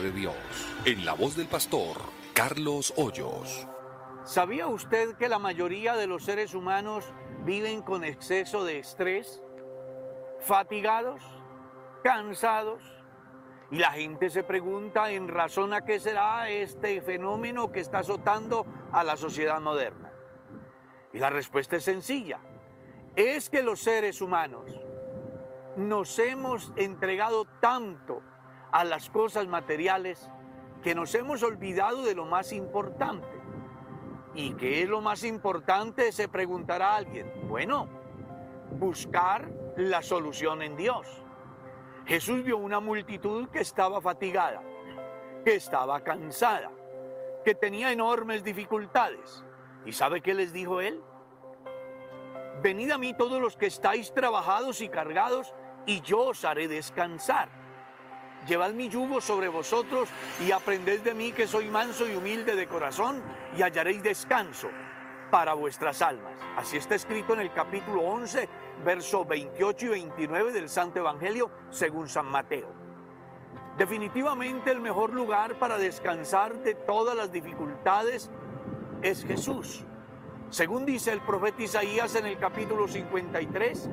[0.00, 0.34] de Dios,
[0.84, 1.96] en la voz del pastor
[2.32, 3.66] Carlos Hoyos.
[4.24, 7.04] ¿Sabía usted que la mayoría de los seres humanos
[7.44, 9.42] viven con exceso de estrés?
[10.40, 11.22] Fatigados,
[12.02, 12.82] cansados.
[13.70, 18.66] Y la gente se pregunta en razón a qué será este fenómeno que está azotando
[18.92, 20.12] a la sociedad moderna.
[21.12, 22.40] Y la respuesta es sencilla.
[23.14, 24.70] Es que los seres humanos
[25.76, 28.22] nos hemos entregado tanto
[28.74, 30.28] a las cosas materiales
[30.82, 33.28] que nos hemos olvidado de lo más importante.
[34.34, 36.10] ¿Y qué es lo más importante?
[36.10, 37.32] Se preguntará alguien.
[37.48, 37.88] Bueno,
[38.72, 41.06] buscar la solución en Dios.
[42.04, 44.60] Jesús vio una multitud que estaba fatigada,
[45.44, 46.72] que estaba cansada,
[47.44, 49.44] que tenía enormes dificultades.
[49.86, 51.00] ¿Y sabe qué les dijo él?
[52.60, 55.54] Venid a mí todos los que estáis trabajados y cargados,
[55.86, 57.63] y yo os haré descansar.
[58.46, 60.08] Llevad mi yugo sobre vosotros
[60.46, 63.22] y aprended de mí que soy manso y humilde de corazón
[63.56, 64.68] y hallaréis descanso
[65.30, 66.38] para vuestras almas.
[66.56, 68.48] Así está escrito en el capítulo 11,
[68.84, 72.68] versos 28 y 29 del Santo Evangelio según San Mateo.
[73.78, 78.30] Definitivamente el mejor lugar para descansar de todas las dificultades
[79.02, 79.84] es Jesús.
[80.50, 83.90] Según dice el profeta Isaías en el capítulo 53,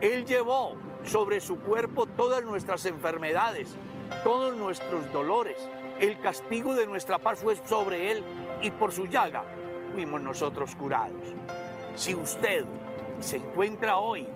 [0.00, 3.76] Él llevó sobre su cuerpo todas nuestras enfermedades
[4.22, 5.56] todos nuestros dolores.
[6.00, 8.24] El castigo de nuestra paz fue sobre Él
[8.60, 9.44] y por su llaga
[9.92, 11.22] fuimos nosotros curados.
[11.94, 12.64] Si usted
[13.20, 14.26] se encuentra hoy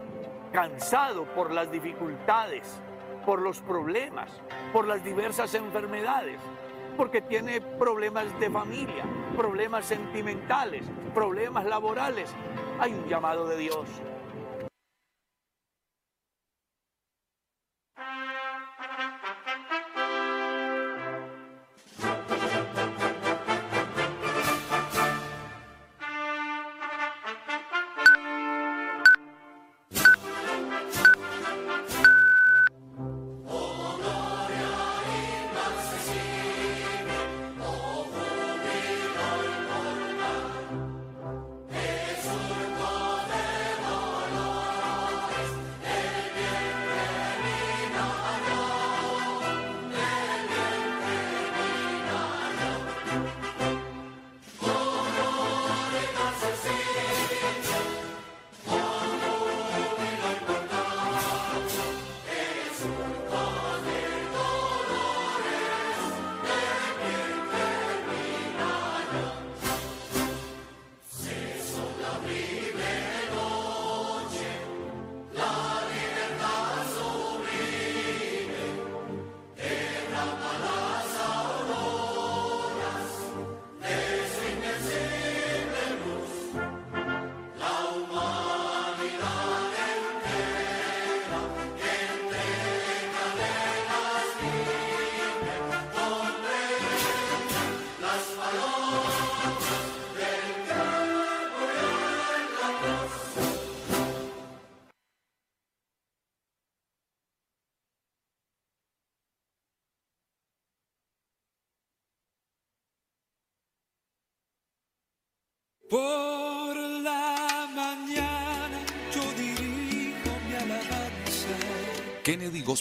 [0.52, 2.80] cansado por las dificultades,
[3.24, 4.30] por los problemas,
[4.72, 6.38] por las diversas enfermedades,
[6.96, 9.04] porque tiene problemas de familia,
[9.36, 12.30] problemas sentimentales, problemas laborales,
[12.78, 13.86] hay un llamado de Dios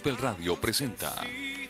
[0.05, 1.15] Gospel Radio presenta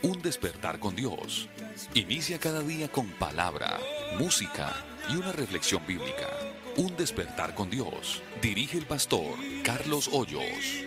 [0.01, 1.47] Un despertar con Dios.
[1.93, 3.79] Inicia cada día con palabra,
[4.19, 4.75] música
[5.07, 6.27] y una reflexión bíblica.
[6.75, 8.21] Un despertar con Dios.
[8.41, 10.83] Dirige el pastor Carlos Hoyos.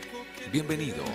[0.53, 1.09] Bienvenidos.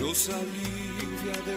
[0.00, 1.56] Nos pues alivia de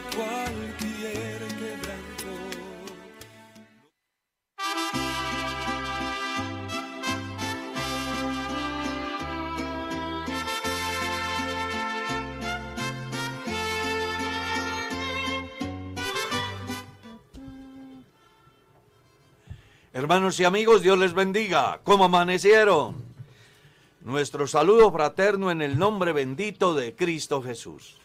[20.02, 21.80] Hermanos y amigos, Dios les bendiga.
[21.84, 22.96] ¿Cómo amanecieron?
[24.02, 28.00] Nuestro saludo fraterno en el nombre bendito de Cristo Jesús.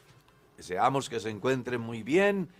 [0.58, 2.50] Deseamos que se encuentren muy bien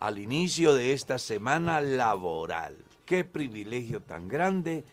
[0.00, 2.76] al inicio de esta semana laboral.
[3.06, 4.84] Qué privilegio tan grande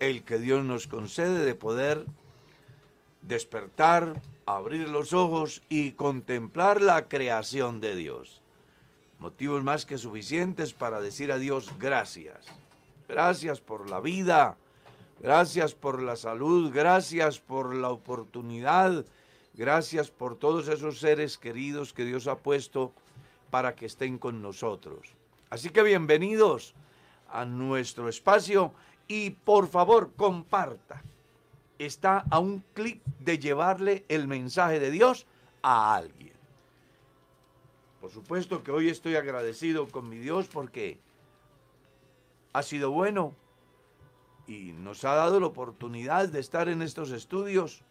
[0.00, 2.06] el que Dios nos concede de poder
[3.20, 8.40] despertar, abrir los ojos y contemplar la creación de Dios.
[9.18, 12.63] Motivos más que suficientes para decir a Dios gracias.
[13.08, 14.56] Gracias por la vida,
[15.24, 19.06] Gracias por la salud, gracias por la oportunidad,
[19.54, 22.92] gracias por todos esos seres queridos que Dios ha puesto
[23.50, 25.14] para que estén con nosotros.
[25.48, 26.74] Así que bienvenidos
[27.30, 28.74] a nuestro espacio
[29.08, 31.02] y por favor comparta.
[31.78, 35.26] Está a un clic de llevarle el mensaje de Dios
[35.62, 36.34] a alguien.
[38.02, 40.98] Por supuesto que hoy estoy agradecido con mi Dios porque
[42.54, 43.34] ha sido bueno
[44.46, 47.82] y nos ha dado la oportunidad de estar en estos estudios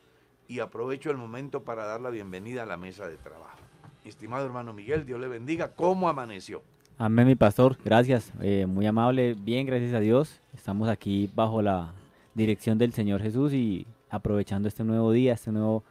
[0.48, 3.58] y aprovecho el momento para dar la bienvenida a la mesa de trabajo.
[4.06, 5.74] Estimado hermano Miguel, Dios le bendiga.
[5.76, 6.64] ¿Cómo amaneció?
[6.98, 7.78] Amén, mi pastor.
[7.84, 8.32] Gracias.
[8.42, 9.36] Eh, muy amable.
[9.38, 10.40] Bien, gracias a Dios.
[10.54, 11.94] Estamos aquí bajo la
[12.34, 15.84] dirección del Señor Jesús y aprovechando este nuevo día, este nuevo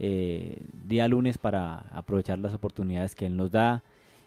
[0.00, 3.84] eh, día lunes para aprovechar las oportunidades que Él nos da.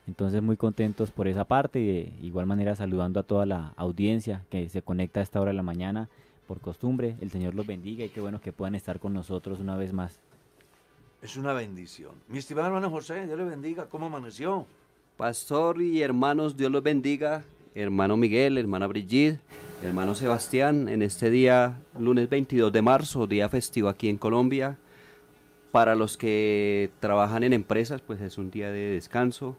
[0.09, 4.41] Entonces muy contentos por esa parte y de igual manera saludando a toda la audiencia
[4.49, 6.09] que se conecta a esta hora de la mañana
[6.47, 7.15] por costumbre.
[7.21, 10.19] El Señor los bendiga y qué bueno que puedan estar con nosotros una vez más.
[11.21, 12.13] Es una bendición.
[12.27, 13.85] Mi estimado hermano José, Dios le bendiga.
[13.85, 14.65] ¿Cómo amaneció?
[15.15, 17.43] Pastor y hermanos, Dios los bendiga.
[17.75, 19.39] Hermano Miguel, hermana Brigitte,
[19.83, 24.79] hermano Sebastián, en este día, lunes 22 de marzo, día festivo aquí en Colombia.
[25.71, 29.55] Para los que trabajan en empresas, pues es un día de descanso.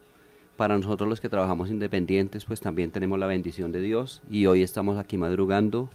[0.61, 4.61] Para nosotros los que trabajamos independientes, pues también tenemos la bendición de Dios y hoy
[4.61, 5.89] estamos aquí madrugando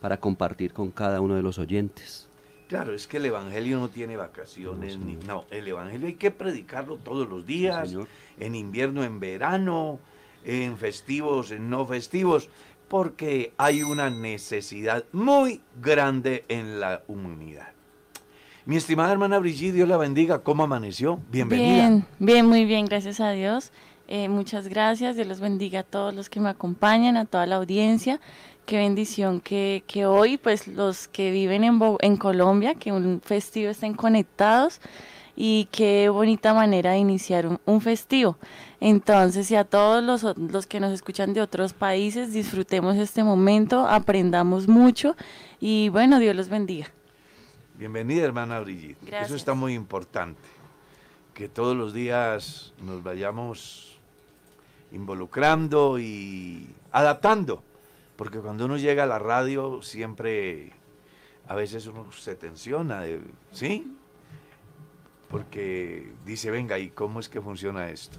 [0.00, 2.28] para compartir con cada uno de los oyentes.
[2.68, 6.30] Claro, es que el Evangelio no tiene vacaciones, no, ni, no el Evangelio hay que
[6.30, 7.92] predicarlo todos los días,
[8.38, 9.98] en invierno, en verano,
[10.44, 12.48] en festivos, en no festivos,
[12.86, 17.72] porque hay una necesidad muy grande en la humanidad.
[18.64, 20.38] Mi estimada hermana Brigitte, Dios la bendiga.
[20.44, 21.20] ¿Cómo amaneció?
[21.32, 21.88] Bienvenida.
[21.88, 23.72] Bien, bien, muy bien, gracias a Dios.
[24.16, 25.16] Eh, muchas gracias.
[25.16, 28.20] Dios los bendiga a todos los que me acompañan, a toda la audiencia.
[28.64, 33.72] Qué bendición que, que hoy, pues los que viven en, en Colombia, que un festivo
[33.72, 34.80] estén conectados
[35.34, 38.38] y qué bonita manera de iniciar un, un festivo.
[38.78, 43.88] Entonces, y a todos los, los, que nos escuchan de otros países, disfrutemos este momento,
[43.88, 45.16] aprendamos mucho
[45.58, 46.86] y bueno, Dios los bendiga.
[47.76, 48.96] Bienvenida, hermana Brigitte.
[49.02, 49.26] Gracias.
[49.26, 50.40] Eso está muy importante.
[51.34, 53.93] Que todos los días nos vayamos
[54.94, 57.62] involucrando y adaptando.
[58.16, 60.72] Porque cuando uno llega a la radio, siempre
[61.48, 63.02] a veces uno se tensiona,
[63.52, 63.92] ¿sí?
[65.28, 68.18] Porque dice, venga, ¿y cómo es que funciona esto?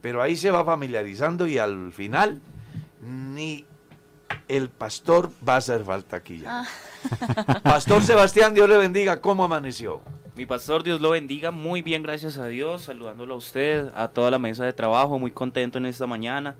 [0.00, 2.42] Pero ahí se va familiarizando y al final
[3.00, 3.64] ni
[4.48, 6.62] el pastor va a hacer falta aquí ya.
[6.62, 7.60] Ah.
[7.62, 9.20] Pastor Sebastián, Dios le bendiga.
[9.20, 10.02] ¿Cómo amaneció?
[10.34, 11.50] Mi pastor, Dios lo bendiga.
[11.50, 12.82] Muy bien, gracias a Dios.
[12.82, 15.18] Saludándolo a usted, a toda la mesa de trabajo.
[15.18, 16.56] Muy contento en esta mañana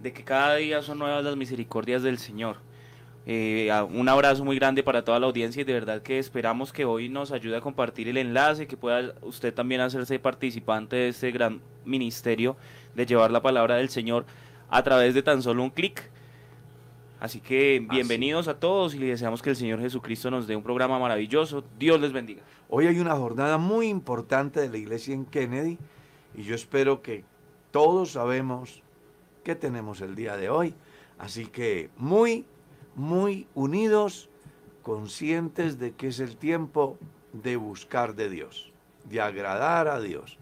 [0.00, 2.58] de que cada día son nuevas las misericordias del Señor.
[3.24, 6.84] Eh, un abrazo muy grande para toda la audiencia y de verdad que esperamos que
[6.84, 11.30] hoy nos ayude a compartir el enlace, que pueda usted también hacerse participante de este
[11.30, 12.58] gran ministerio
[12.94, 14.26] de llevar la palabra del Señor
[14.68, 16.10] a través de tan solo un clic.
[17.24, 20.62] Así que bienvenidos a todos y les deseamos que el Señor Jesucristo nos dé un
[20.62, 21.64] programa maravilloso.
[21.78, 22.42] Dios les bendiga.
[22.68, 25.78] Hoy hay una jornada muy importante de la iglesia en Kennedy
[26.34, 27.24] y yo espero que
[27.70, 28.82] todos sabemos
[29.42, 30.74] qué tenemos el día de hoy.
[31.16, 32.44] Así que muy,
[32.94, 34.28] muy unidos,
[34.82, 36.98] conscientes de que es el tiempo
[37.32, 38.70] de buscar de Dios,
[39.08, 40.36] de agradar a Dios,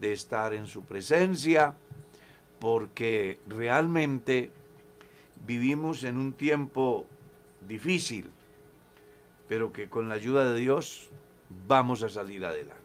[0.00, 1.74] de estar en su presencia,
[2.60, 4.52] porque realmente
[5.46, 7.06] vivimos en un tiempo
[7.60, 8.30] difícil,
[9.48, 11.08] pero que con la ayuda de Dios
[11.66, 12.82] vamos a salir adelante.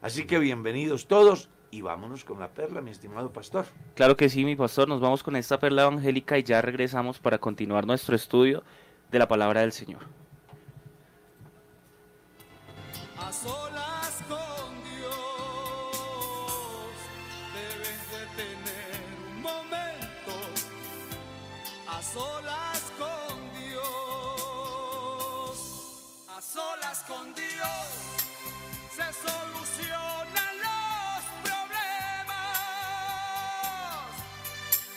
[0.00, 3.66] Así que bienvenidos todos y vámonos con la perla, mi estimado pastor.
[3.94, 7.38] Claro que sí, mi pastor, nos vamos con esta perla evangélica y ya regresamos para
[7.38, 8.62] continuar nuestro estudio
[9.10, 10.02] de la palabra del Señor.
[13.18, 14.57] A solas con
[22.12, 23.82] solas con Dios.
[26.28, 27.86] A solas con Dios
[28.96, 32.48] se solucionan los problemas.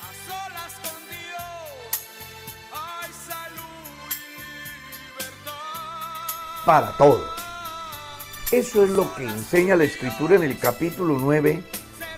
[0.02, 1.70] A solas con Dios
[2.72, 4.32] hay salud y
[5.10, 6.66] libertad.
[6.66, 7.30] Para todos.
[8.52, 11.64] Eso es lo que enseña la escritura en el capítulo 9,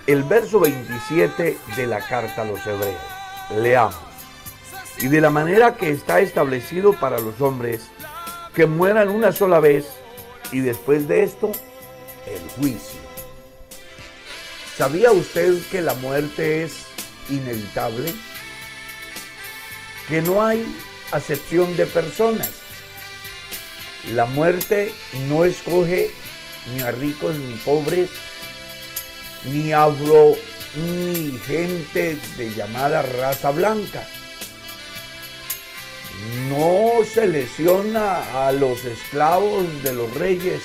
[0.07, 3.01] el verso 27 de la carta a los hebreos.
[3.51, 4.12] Leamos.
[5.03, 7.81] Y de la manera que está establecido para los hombres,
[8.55, 9.85] que mueran una sola vez
[10.49, 11.51] y después de esto,
[12.25, 13.01] el juicio.
[14.77, 16.85] ¿Sabía usted que la muerte es
[17.29, 18.13] inevitable?
[20.07, 20.65] Que no hay
[21.11, 22.51] acepción de personas.
[24.13, 24.93] La muerte
[25.27, 26.11] no escoge
[26.73, 28.09] ni a ricos ni pobres,
[29.51, 30.37] ni afro,
[30.77, 34.07] ni gente de llamada raza blanca.
[36.49, 40.61] No selecciona a los esclavos de los reyes,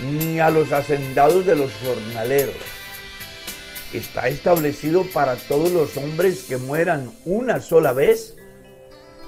[0.00, 2.56] ni a los hacendados de los jornaleros.
[3.92, 8.36] Está establecido para todos los hombres que mueran una sola vez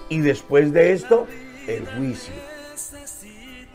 [0.09, 1.27] y después de esto
[1.67, 2.35] el juicio.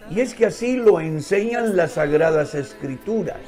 [0.09, 3.39] Y es que así lo enseñan las sagradas escrituras.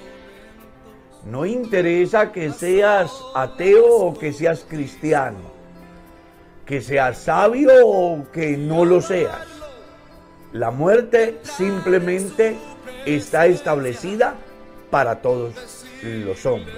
[1.25, 5.58] No interesa que seas ateo o que seas cristiano,
[6.69, 9.47] que seas sabio o que no lo seas.
[10.53, 12.57] La muerte simplemente
[13.07, 14.35] está establecida
[14.91, 15.55] para todos
[16.03, 16.75] los hombres.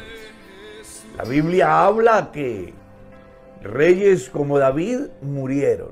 [1.18, 2.74] La Biblia habla que
[3.62, 5.92] reyes como David murieron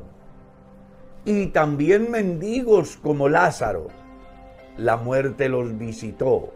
[1.26, 3.90] y también mendigos como Lázaro.
[4.78, 6.54] La muerte los visitó.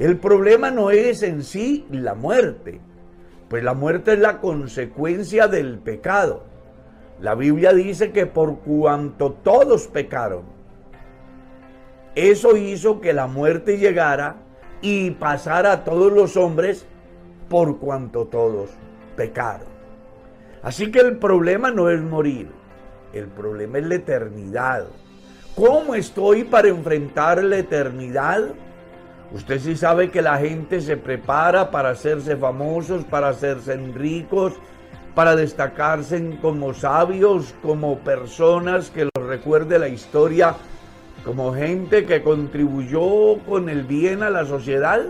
[0.00, 2.80] El problema no es en sí la muerte,
[3.48, 6.44] pues la muerte es la consecuencia del pecado.
[7.20, 10.42] La Biblia dice que por cuanto todos pecaron,
[12.14, 14.36] eso hizo que la muerte llegara
[14.80, 16.86] y pasara a todos los hombres
[17.48, 18.70] por cuanto todos
[19.16, 19.68] pecaron.
[20.62, 22.48] Así que el problema no es morir,
[23.12, 24.86] el problema es la eternidad.
[25.54, 28.48] ¿Cómo estoy para enfrentar la eternidad?
[29.36, 34.54] Usted sí sabe que la gente se prepara para hacerse famosos, para hacerse ricos,
[35.14, 40.54] para destacarse como sabios, como personas que los recuerde la historia,
[41.22, 45.02] como gente que contribuyó con el bien a la sociedad.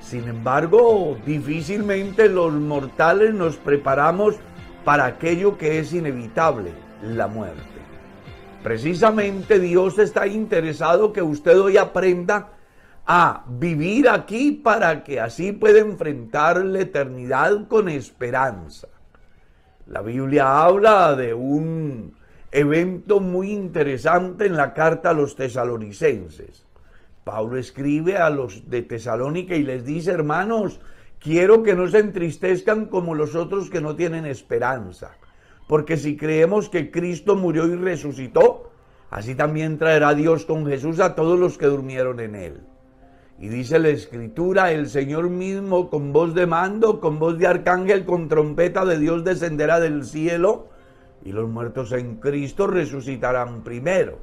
[0.00, 4.36] Sin embargo, difícilmente los mortales nos preparamos
[4.82, 7.60] para aquello que es inevitable, la muerte.
[8.62, 12.48] Precisamente Dios está interesado que usted hoy aprenda
[13.06, 18.88] a vivir aquí para que así pueda enfrentar la eternidad con esperanza.
[19.86, 22.14] La Biblia habla de un
[22.52, 26.64] evento muy interesante en la carta a los tesalonicenses.
[27.24, 30.80] Pablo escribe a los de Tesalónica y les dice, hermanos,
[31.18, 35.16] quiero que no se entristezcan como los otros que no tienen esperanza,
[35.68, 38.72] porque si creemos que Cristo murió y resucitó,
[39.10, 42.60] así también traerá Dios con Jesús a todos los que durmieron en él.
[43.42, 48.04] Y dice la escritura, el Señor mismo con voz de mando, con voz de arcángel,
[48.04, 50.68] con trompeta de Dios descenderá del cielo
[51.24, 54.20] y los muertos en Cristo resucitarán primero,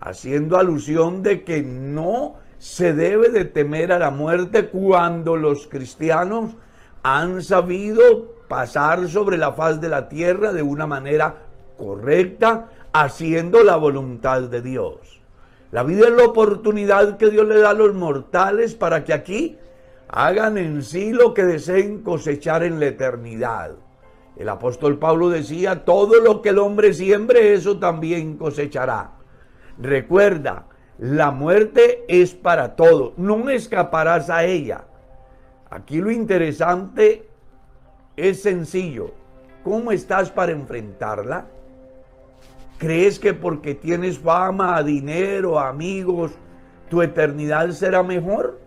[0.00, 6.56] haciendo alusión de que no se debe de temer a la muerte cuando los cristianos
[7.02, 11.42] han sabido pasar sobre la faz de la tierra de una manera
[11.76, 15.17] correcta, haciendo la voluntad de Dios.
[15.70, 19.58] La vida es la oportunidad que Dios le da a los mortales para que aquí
[20.08, 23.72] hagan en sí lo que deseen cosechar en la eternidad.
[24.36, 29.12] El apóstol Pablo decía, todo lo que el hombre siembre, eso también cosechará.
[29.76, 30.66] Recuerda,
[30.98, 34.84] la muerte es para todo, no escaparás a ella.
[35.70, 37.28] Aquí lo interesante
[38.16, 39.12] es sencillo.
[39.64, 41.46] ¿Cómo estás para enfrentarla?
[42.78, 46.32] ¿Crees que porque tienes fama, dinero, amigos,
[46.88, 48.60] tu eternidad será mejor?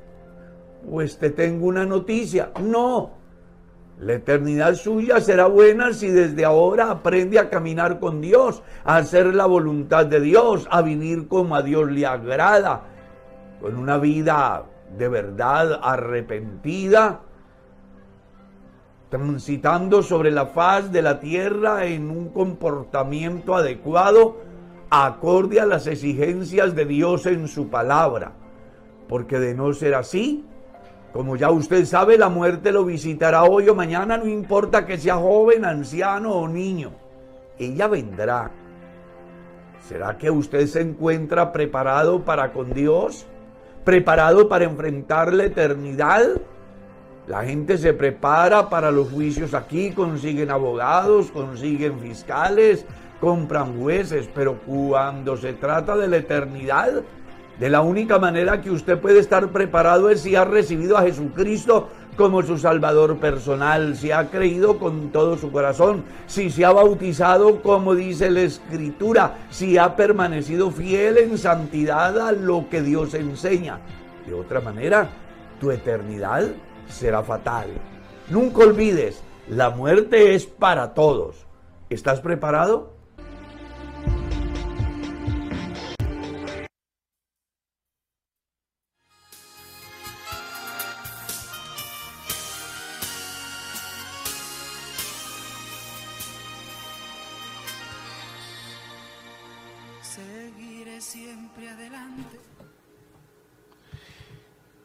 [0.90, 2.52] Pues te tengo una noticia.
[2.62, 3.12] No.
[4.00, 9.34] La eternidad suya será buena si desde ahora aprende a caminar con Dios, a hacer
[9.34, 12.82] la voluntad de Dios, a vivir como a Dios le agrada,
[13.62, 14.66] con una vida
[14.98, 17.22] de verdad arrepentida,
[19.12, 24.38] transitando sobre la faz de la tierra en un comportamiento adecuado,
[24.90, 28.32] acorde a las exigencias de Dios en su palabra.
[29.10, 30.46] Porque de no ser así,
[31.12, 35.18] como ya usted sabe, la muerte lo visitará hoy o mañana, no importa que sea
[35.18, 36.92] joven, anciano o niño.
[37.60, 38.50] Ella vendrá.
[39.90, 43.28] ¿Será que usted se encuentra preparado para con Dios?
[43.84, 46.28] ¿Preparado para enfrentar la eternidad?
[47.28, 52.86] La gente se prepara para los juicios aquí, consiguen abogados, consiguen fiscales,
[53.20, 57.04] compran jueces, pero cuando se trata de la eternidad,
[57.60, 61.90] de la única manera que usted puede estar preparado es si ha recibido a Jesucristo
[62.18, 67.62] como su Salvador personal, si ha creído con todo su corazón, si se ha bautizado
[67.62, 73.78] como dice la Escritura, si ha permanecido fiel en santidad a lo que Dios enseña.
[74.26, 75.08] De otra manera,
[75.60, 76.48] tu eternidad
[76.92, 77.68] será fatal.
[78.30, 81.46] Nunca olvides, la muerte es para todos.
[81.90, 82.91] ¿Estás preparado?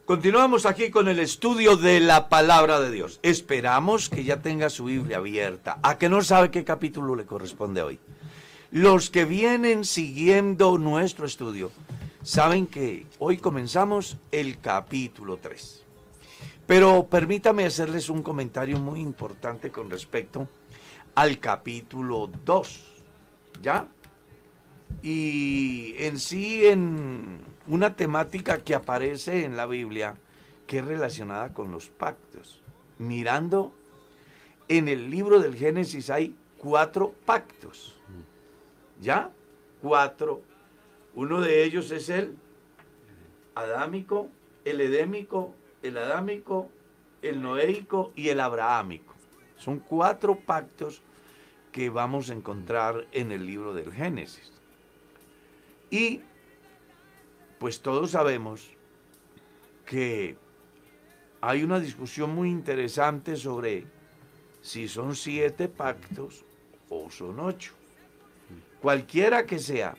[0.07, 3.19] Continuamos aquí con el estudio de la palabra de Dios.
[3.23, 5.79] Esperamos que ya tenga su Biblia abierta.
[5.83, 7.99] ¿A que no sabe qué capítulo le corresponde hoy?
[8.71, 11.71] Los que vienen siguiendo nuestro estudio
[12.23, 15.83] saben que hoy comenzamos el capítulo 3.
[16.65, 20.47] Pero permítame hacerles un comentario muy importante con respecto
[21.15, 22.81] al capítulo 2.
[23.61, 23.85] ¿Ya?
[25.03, 30.15] Y en sí, en una temática que aparece en la Biblia
[30.65, 32.61] que es relacionada con los pactos.
[32.97, 33.73] Mirando
[34.67, 37.95] en el libro del Génesis hay cuatro pactos.
[39.01, 39.31] ¿Ya?
[39.81, 40.41] Cuatro.
[41.15, 42.37] Uno de ellos es el
[43.55, 44.29] adámico,
[44.65, 46.69] el edémico, el adámico,
[47.21, 49.13] el noéico y el abrahámico.
[49.57, 51.01] Son cuatro pactos
[51.71, 54.51] que vamos a encontrar en el libro del Génesis.
[55.89, 56.21] Y
[57.59, 58.69] pues todos sabemos
[59.85, 60.37] que
[61.41, 63.85] hay una discusión muy interesante sobre
[64.61, 66.45] si son siete pactos
[66.89, 67.73] o son ocho.
[68.81, 69.95] Cualquiera que sea,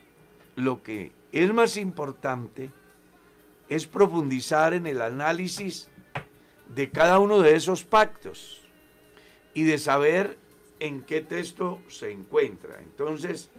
[0.57, 2.71] lo que es más importante
[3.69, 5.89] es profundizar en el análisis
[6.75, 8.67] de cada uno de esos pactos
[9.55, 10.39] y de saber
[10.81, 12.81] en qué texto se encuentra.
[12.81, 13.51] Entonces,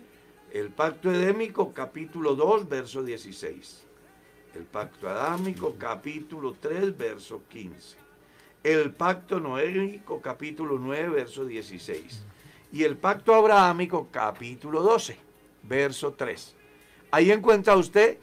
[0.51, 3.88] el pacto edémico, capítulo 2, verso 16.
[4.55, 7.97] El pacto adámico, capítulo 3, verso 15.
[8.63, 12.23] El pacto noémico, capítulo 9, verso 16.
[12.71, 15.17] Y el pacto abrahámico, capítulo 12,
[15.63, 16.55] verso 3.
[17.11, 18.17] Ahí encuentra usted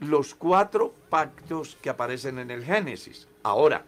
[0.00, 3.28] los cuatro pactos que aparecen en el Génesis.
[3.42, 3.84] Ahora,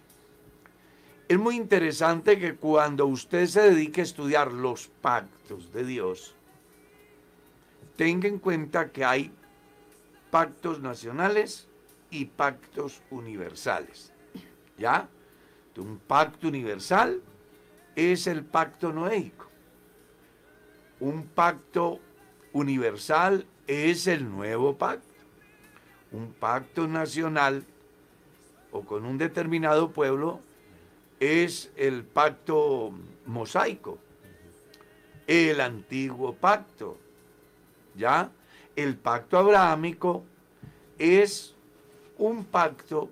[1.27, 6.35] es muy interesante que cuando usted se dedique a estudiar los pactos de Dios,
[7.97, 9.33] tenga en cuenta que hay
[10.31, 11.68] pactos nacionales
[12.11, 14.13] y pactos universales.
[14.77, 15.09] ¿Ya?
[15.77, 17.23] Un pacto universal
[17.95, 19.47] es el pacto noéico.
[20.99, 22.01] Un pacto
[22.53, 25.07] universal es el nuevo pacto.
[26.11, 27.65] Un pacto nacional
[28.73, 30.41] o con un determinado pueblo
[31.21, 32.93] es el pacto
[33.27, 33.99] mosaico,
[35.27, 36.99] el antiguo pacto.
[37.95, 38.31] ¿Ya?
[38.75, 40.25] El pacto abrahámico
[40.99, 41.55] es
[42.19, 43.09] un pacto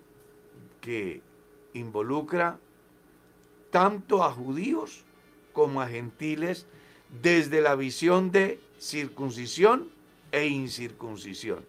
[0.80, 1.22] que
[1.74, 2.58] involucra
[3.70, 5.04] tanto a judíos
[5.52, 6.66] como a gentiles
[7.22, 9.88] desde la visión de circuncisión
[10.32, 11.64] e incircuncisión.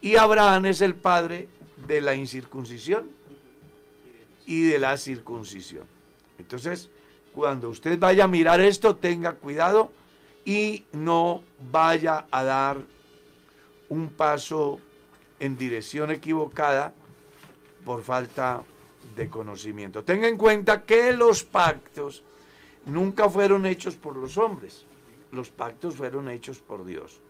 [0.00, 1.48] Y Abraham es el padre
[1.86, 3.10] de la incircuncisión
[4.46, 5.84] y de la circuncisión.
[6.38, 6.90] Entonces,
[7.34, 9.92] cuando usted vaya a mirar esto, tenga cuidado
[10.44, 12.78] y no vaya a dar
[13.88, 14.80] un paso
[15.40, 16.94] en dirección equivocada
[17.84, 18.62] por falta
[19.16, 20.04] de conocimiento.
[20.04, 22.22] Tenga en cuenta que los pactos
[22.86, 24.84] nunca fueron hechos por los hombres,
[25.32, 27.20] los pactos fueron hechos por Dios.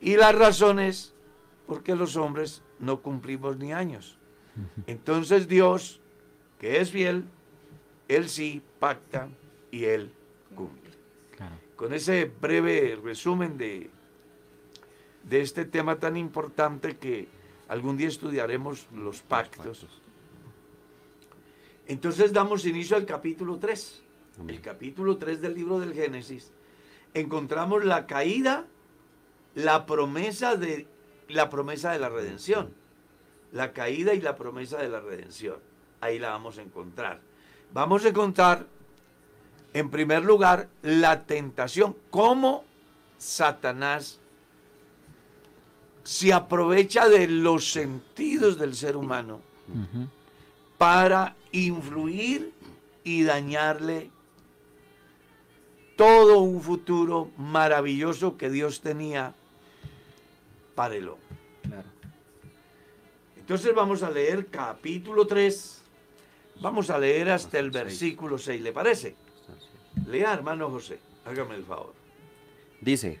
[0.00, 1.12] Y la razón es
[1.66, 4.16] porque los hombres no cumplimos ni años.
[4.86, 6.00] Entonces Dios,
[6.58, 7.24] que es fiel,
[8.08, 9.28] Él sí pacta
[9.70, 10.12] y Él
[10.54, 10.90] cumple.
[11.76, 13.90] Con ese breve resumen de,
[15.22, 17.28] de este tema tan importante que
[17.70, 19.86] Algún día estudiaremos los pactos.
[21.86, 24.02] Entonces damos inicio al capítulo 3.
[24.48, 26.50] El capítulo 3 del libro del Génesis.
[27.14, 28.66] Encontramos la caída,
[29.54, 30.88] la promesa de
[31.28, 32.74] la promesa de la redención.
[33.52, 35.58] La caída y la promesa de la redención.
[36.00, 37.20] Ahí la vamos a encontrar.
[37.72, 38.66] Vamos a encontrar,
[39.74, 41.96] en primer lugar, la tentación.
[42.10, 42.64] Cómo
[43.16, 44.19] Satanás
[46.10, 49.40] se aprovecha de los sentidos del ser humano
[50.76, 52.52] para influir
[53.04, 54.10] y dañarle
[55.94, 59.34] todo un futuro maravilloso que Dios tenía
[60.74, 61.28] para el hombre.
[63.36, 65.82] Entonces vamos a leer capítulo 3,
[66.60, 69.14] vamos a leer hasta el versículo 6, ¿le parece?
[70.08, 71.94] Lea, hermano José, hágame el favor.
[72.80, 73.20] Dice,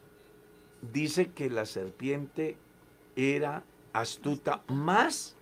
[0.81, 2.57] dice que la serpiente
[3.15, 3.63] era
[3.93, 5.35] astuta más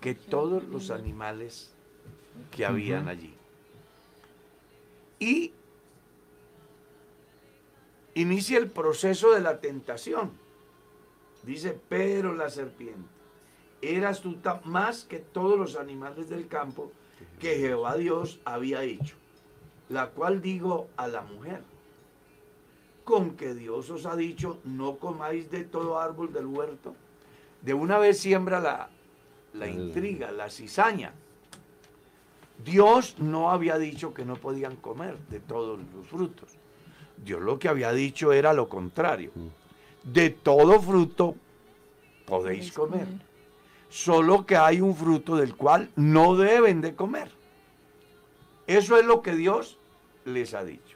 [0.00, 1.72] que todos los animales
[2.50, 3.34] que habían allí.
[5.18, 5.52] Y
[8.14, 10.32] inicia el proceso de la tentación.
[11.44, 13.08] Dice, pero la serpiente
[13.80, 16.92] era astuta más que todos los animales del campo
[17.40, 19.16] que Jehová Dios había hecho,
[19.88, 21.62] la cual digo a la mujer,
[23.04, 26.94] con que Dios os ha dicho, no comáis de todo árbol del huerto.
[27.60, 28.88] De una vez siembra la,
[29.54, 31.12] la intriga, la cizaña.
[32.64, 36.56] Dios no había dicho que no podían comer de todos los frutos.
[37.16, 39.32] Dios lo que había dicho era lo contrario.
[40.02, 41.36] De todo fruto
[42.26, 43.06] podéis comer.
[43.88, 47.30] Solo que hay un fruto del cual no deben de comer.
[48.66, 49.78] Eso es lo que Dios
[50.24, 50.91] les ha dicho.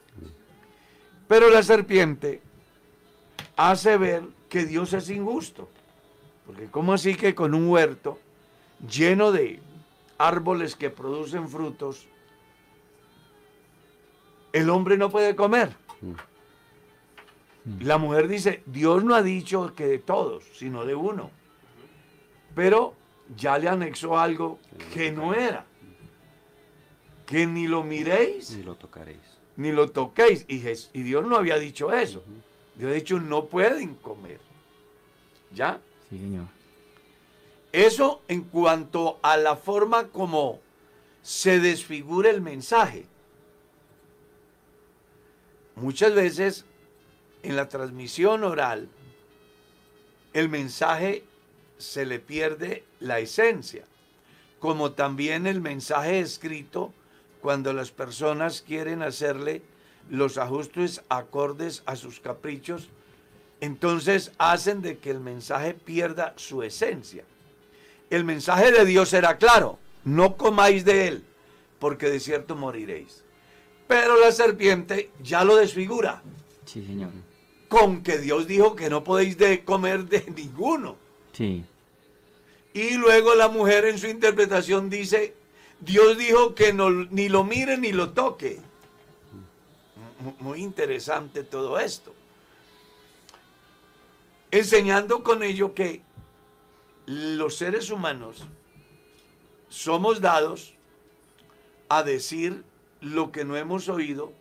[1.29, 2.41] Pero la serpiente
[3.57, 5.69] hace ver que Dios es injusto.
[6.47, 8.19] Porque ¿cómo así que con un huerto
[8.89, 9.61] lleno de
[10.19, 12.07] árboles que producen frutos,
[14.53, 15.71] el hombre no puede comer?
[17.81, 21.33] La mujer dice, Dios no ha dicho que de todos, sino de uno.
[22.55, 22.95] Pero
[23.37, 24.61] ya le anexó algo
[24.95, 25.67] que no era.
[27.27, 29.36] Que ni lo miréis, Ni lo tocaréis.
[29.57, 30.45] Ni lo toquéis.
[30.49, 30.59] Y,
[31.03, 32.23] Dios no había dicho eso.
[32.75, 34.41] Dios ha dicho, no pueden comer.
[35.53, 35.81] ¿Ya?
[36.11, 36.47] Sí, señor.
[37.73, 40.61] Eso en cuanto a la forma como
[41.23, 43.07] se desfigura el mensaje.
[45.75, 46.65] Muchas veces
[47.43, 48.89] en la transmisión oral
[50.33, 51.25] el mensaje
[51.79, 53.85] se le pierde la esencia,
[54.59, 56.93] como también el mensaje escrito
[57.47, 59.63] cuando las personas quieren hacerle
[60.11, 62.89] los ajustes acordes a sus caprichos,
[63.61, 67.23] entonces hacen de que el mensaje pierda su esencia.
[68.11, 71.25] El mensaje de Dios era claro, no comáis de él,
[71.79, 73.23] porque de cierto moriréis.
[73.87, 76.25] Pero la serpiente ya lo desfigura,
[76.65, 77.11] Sí, señor.
[77.69, 80.97] con que Dios dijo que no podéis de comer de ninguno.
[81.33, 81.65] Sí.
[82.75, 85.37] Y luego la mujer en su interpretación dice,
[85.81, 88.61] Dios dijo que no, ni lo mire ni lo toque.
[90.21, 92.15] Mu- Muy interesante todo esto.
[94.51, 96.03] Enseñando con ello que
[97.07, 98.45] los seres humanos
[99.69, 100.75] somos dados
[101.89, 102.65] a decir
[103.01, 104.33] lo que no hemos oído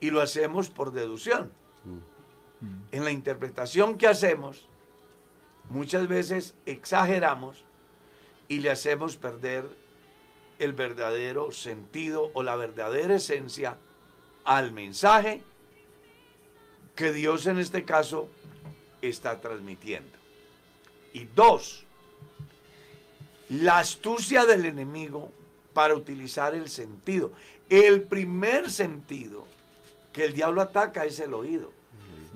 [0.00, 1.52] y lo hacemos por deducción.
[2.90, 4.66] En la interpretación que hacemos,
[5.68, 7.64] muchas veces exageramos
[8.48, 9.68] y le hacemos perder
[10.58, 13.76] el verdadero sentido o la verdadera esencia
[14.44, 15.42] al mensaje
[16.94, 18.28] que Dios en este caso
[19.02, 20.16] está transmitiendo.
[21.12, 21.84] Y dos,
[23.48, 25.30] la astucia del enemigo
[25.72, 27.32] para utilizar el sentido.
[27.68, 29.46] El primer sentido
[30.12, 31.72] que el diablo ataca es el oído,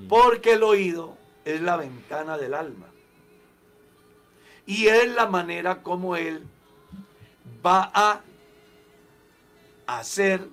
[0.09, 2.87] porque el oído es la ventana del alma.
[4.67, 6.45] Y es la manera como él
[7.65, 8.23] va a
[9.87, 10.47] hacer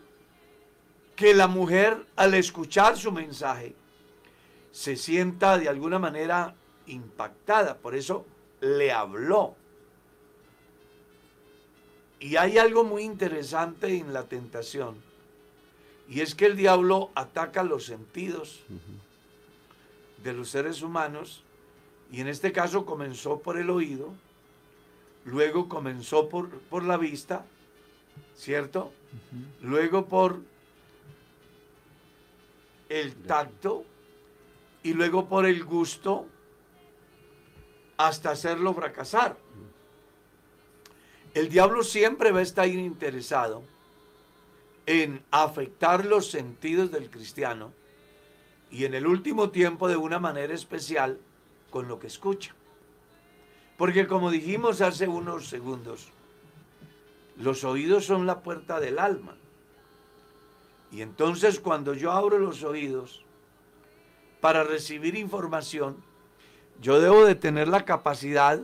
[1.15, 3.75] que la mujer al escuchar su mensaje
[4.71, 6.53] se sienta de alguna manera
[6.85, 7.77] impactada.
[7.77, 8.25] Por eso
[8.61, 9.55] le habló.
[12.19, 14.95] Y hay algo muy interesante en la tentación.
[16.09, 18.61] Y es que el diablo ataca los sentidos
[20.23, 21.43] de los seres humanos.
[22.11, 24.13] Y en este caso comenzó por el oído.
[25.27, 27.45] Luego comenzó por, por la vista.
[28.35, 28.93] ¿Cierto?
[29.61, 30.39] Luego por
[32.89, 33.83] el tacto.
[34.83, 36.25] Y luego por el gusto.
[37.97, 39.37] Hasta hacerlo fracasar.
[41.33, 43.63] El diablo siempre va a estar interesado
[44.85, 47.73] en afectar los sentidos del cristiano
[48.71, 51.19] y en el último tiempo de una manera especial
[51.69, 52.55] con lo que escucha.
[53.77, 56.11] Porque como dijimos hace unos segundos,
[57.37, 59.37] los oídos son la puerta del alma.
[60.91, 63.23] Y entonces cuando yo abro los oídos
[64.41, 65.97] para recibir información,
[66.81, 68.61] yo debo de tener la capacidad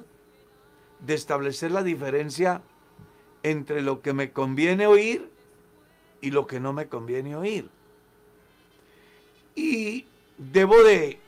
[0.99, 2.61] de establecer la diferencia
[3.43, 5.29] entre lo que me conviene oír
[6.21, 7.69] y lo que no me conviene oír.
[9.55, 11.19] Y debo de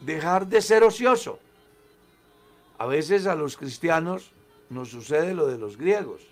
[0.00, 1.38] dejar de ser ocioso.
[2.82, 4.32] A veces a los cristianos
[4.68, 6.22] nos sucede lo de los griegos.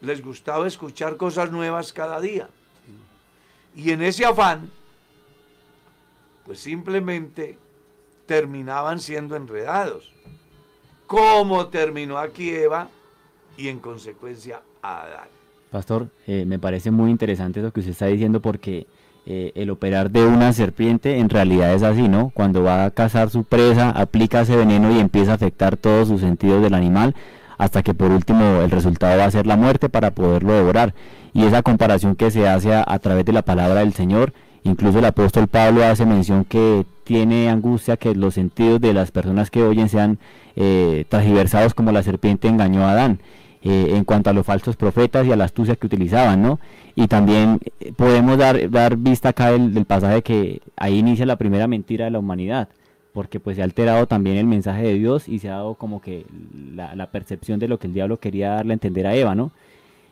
[0.00, 2.48] Les gustaba escuchar cosas nuevas cada día.
[3.76, 4.70] Y en ese afán,
[6.46, 7.58] pues simplemente
[8.24, 10.10] terminaban siendo enredados.
[11.06, 12.88] Como terminó aquí Eva
[13.58, 15.28] y en consecuencia Adán.
[15.70, 18.86] Pastor, eh, me parece muy interesante lo que usted está diciendo porque
[19.30, 22.30] eh, el operar de una serpiente en realidad es así, ¿no?
[22.32, 26.22] Cuando va a cazar su presa, aplica ese veneno y empieza a afectar todos sus
[26.22, 27.14] sentidos del animal
[27.58, 30.94] hasta que por último el resultado va a ser la muerte para poderlo devorar.
[31.34, 34.32] Y esa comparación que se hace a, través de la palabra del Señor,
[34.64, 39.50] incluso el apóstol Pablo hace mención que tiene angustia que los sentidos de las personas
[39.50, 40.18] que oyen sean
[40.56, 41.04] eh,
[41.74, 43.20] como la serpiente engañó a Adán.
[43.60, 46.60] Eh, en cuanto a los falsos profetas y a la astucia que utilizaban, ¿no?
[47.00, 51.36] Y también eh, podemos dar, dar vista acá del, del pasaje que ahí inicia la
[51.36, 52.68] primera mentira de la humanidad,
[53.12, 56.00] porque pues se ha alterado también el mensaje de Dios y se ha dado como
[56.00, 56.26] que
[56.74, 59.52] la, percepción de lo que el diablo quería darle a entender a Eva, ¿no?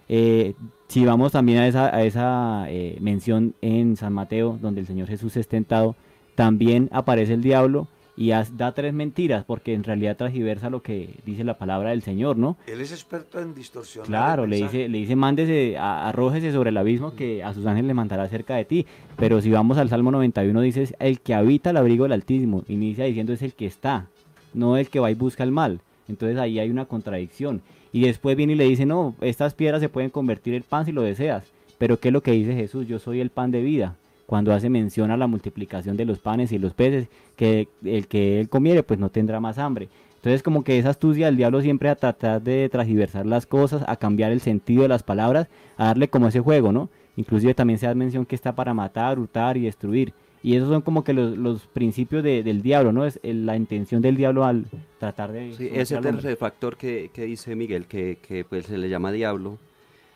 [0.09, 0.55] Eh,
[0.87, 5.37] si vamos también a esa, esa eh, mención en San Mateo, donde el Señor Jesús
[5.37, 5.97] es tentado,
[6.37, 11.45] también aparece el diablo y da tres mentiras, porque en realidad transgiversa lo que dice
[11.45, 12.57] la palabra del Señor, ¿no?
[12.67, 14.09] Él es experto en distorsionar.
[14.09, 17.89] Claro, le dice, le dice, mándese, a- arrójese sobre el abismo que a sus ángeles
[17.89, 18.87] le mandará cerca de ti.
[19.17, 23.05] Pero si vamos al Salmo 91, dice, el que habita el abrigo del Altísimo, inicia
[23.05, 24.07] diciendo es el que está,
[24.55, 25.81] no el que va y busca el mal.
[26.09, 27.61] Entonces ahí hay una contradicción.
[27.93, 30.93] Y después viene y le dice, no, estas piedras se pueden convertir en pan si
[30.93, 31.45] lo deseas.
[31.79, 32.87] Pero ¿qué es lo que dice Jesús?
[32.87, 33.97] Yo soy el pan de vida.
[34.27, 38.41] Cuando hace mención a la multiplicación de los panes y los peces, que el que
[38.41, 39.89] él comiere pues no tendrá más hambre.
[40.17, 43.97] Entonces como que esa astucia del diablo siempre a tratar de transgiversar las cosas, a
[43.97, 46.89] cambiar el sentido de las palabras, a darle como ese juego, ¿no?
[47.17, 50.13] Inclusive también se da mención que está para matar, hurtar y destruir.
[50.43, 53.05] Y esos son como que los, los principios de- del diablo, ¿no?
[53.07, 54.67] Es la intención del diablo al
[54.99, 55.55] tratar de...
[55.55, 59.59] Sí, ese tercer factor que, que dice Miguel, que, que, pues se le llama diablo,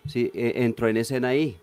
[0.06, 1.56] sí, eh, entró en escena ahí.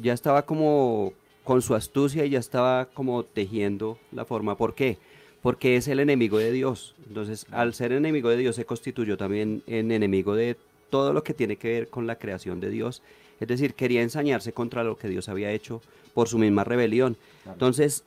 [0.00, 1.12] Ya estaba como
[1.48, 4.58] con su astucia y ya estaba como tejiendo la forma.
[4.58, 4.98] ¿Por qué?
[5.40, 6.94] Porque es el enemigo de Dios.
[7.08, 10.58] Entonces, al ser enemigo de Dios, se constituyó también en enemigo de
[10.90, 13.00] todo lo que tiene que ver con la creación de Dios.
[13.40, 15.80] Es decir, quería ensañarse contra lo que Dios había hecho
[16.12, 17.16] por su misma rebelión.
[17.46, 18.04] Entonces,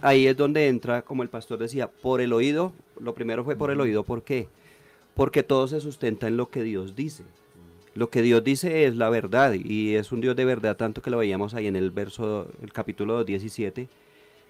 [0.00, 2.72] ahí es donde entra, como el pastor decía, por el oído.
[3.00, 4.46] Lo primero fue por el oído, ¿por qué?
[5.16, 7.24] Porque todo se sustenta en lo que Dios dice.
[7.94, 11.10] Lo que Dios dice es la verdad y es un Dios de verdad, tanto que
[11.10, 13.88] lo veíamos ahí en el verso, el capítulo 17,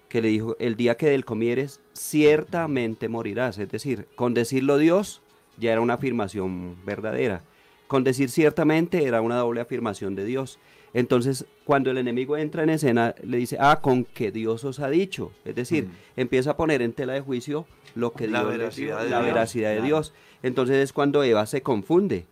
[0.09, 3.59] que le dijo, el día que del comieres, ciertamente morirás.
[3.59, 5.21] Es decir, con decirlo Dios
[5.57, 7.43] ya era una afirmación verdadera.
[7.87, 10.57] Con decir ciertamente era una doble afirmación de Dios.
[10.95, 14.89] Entonces, cuando el enemigo entra en escena, le dice, ah, con que Dios os ha
[14.89, 15.31] dicho.
[15.43, 19.03] Es decir, empieza a poner en tela de juicio lo que La Dios veracidad dijo,
[19.03, 19.81] de la Dios, veracidad de.
[19.81, 20.13] Dios.
[20.41, 22.25] Entonces es cuando Eva se confunde.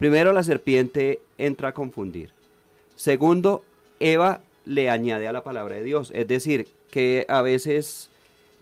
[0.00, 2.30] Primero, la serpiente entra a confundir.
[2.96, 3.62] Segundo,
[4.00, 6.10] Eva le añade a la palabra de Dios.
[6.14, 8.08] Es decir, que a veces,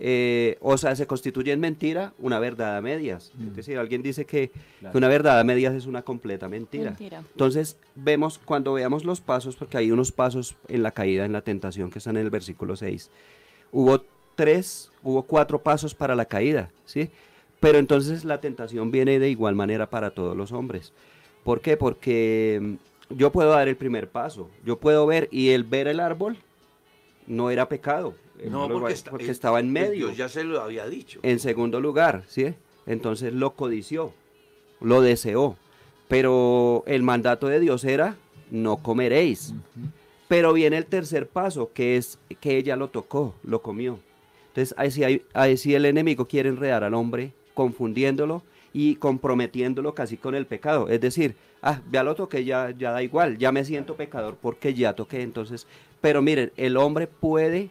[0.01, 3.31] eh, o sea, se constituye en mentira una verdad a medias.
[3.51, 4.91] Es decir, alguien dice que, Claro.
[4.93, 6.91] que una verdad a medias es una completa mentira.
[6.91, 7.21] Mentira.
[7.21, 11.43] Entonces, vemos, cuando veamos los pasos, porque hay unos pasos en la caída, en la
[11.43, 13.11] tentación, que están en el versículo 6.
[13.71, 17.11] Hubo tres, hubo cuatro pasos para la caída, ¿sí?
[17.61, 20.93] Pero entonces la tentación viene de igual manera para todos los hombres.
[21.49, 21.79] ¿Por qué?
[21.79, 25.99] Porque mm, yo puedo dar el primer paso, yo puedo ver, y el ver el
[25.99, 26.37] árbol
[27.27, 30.09] no era pecado, eh, No, porque, está- porque eh, estaba en medio.
[30.09, 31.21] Dios ya se lo había dicho.
[31.23, 32.53] En segundo lugar, ¿sí?
[32.85, 34.13] Entonces lo codició,
[34.83, 35.57] lo deseó.
[36.07, 38.19] Pero el mandato de Dios era,
[38.51, 39.55] no comeréis.
[40.29, 44.01] Pero viene el tercer paso, que es que ella lo tocó, lo comió.
[44.49, 49.95] Entonces, ahí sí, hay- ahí sí el enemigo quiere enredar al hombre, confundiéndolo y comprometiéndolo
[49.95, 50.89] casi con el pecado.
[50.89, 54.75] Es decir, ah, ya lo toqué, ya, ya da igual, ya me siento pecador porque
[54.75, 55.23] ya toqué.
[55.23, 55.67] Entonces,
[56.01, 57.71] pero miren, el hombre puede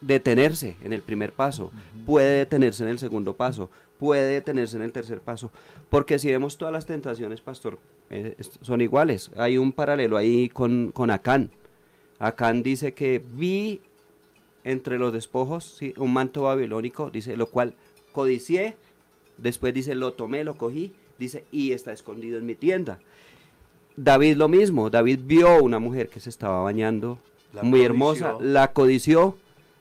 [0.00, 1.70] detenerse en el primer paso,
[2.06, 5.50] puede detenerse en el segundo paso, puede detenerse en el tercer paso,
[5.90, 9.30] porque si vemos todas las tentaciones, pastor, eh, son iguales.
[9.36, 11.50] Hay un paralelo ahí con, con Acán.
[12.18, 13.82] Acán dice que vi
[14.64, 15.94] entre los despojos ¿sí?
[15.96, 17.74] un manto babilónico, dice, lo cual
[18.12, 18.76] codicié,
[19.40, 22.98] después dice, lo tomé, lo cogí, dice, y está escondido en mi tienda.
[23.96, 27.18] David lo mismo, David vio una mujer que se estaba bañando,
[27.52, 27.86] La muy codició.
[27.86, 29.36] hermosa, la codició,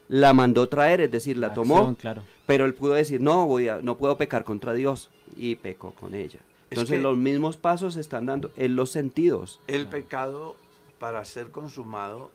[0.07, 2.23] la mandó traer, es decir, la tomó, acción, claro.
[2.45, 6.15] pero él pudo decir, no, voy a, no puedo pecar contra Dios, y pecó con
[6.15, 6.39] ella.
[6.71, 9.59] Entonces que- los mismos pasos se están dando en los sentidos.
[9.67, 10.55] El pecado,
[10.99, 12.31] para ser consumado,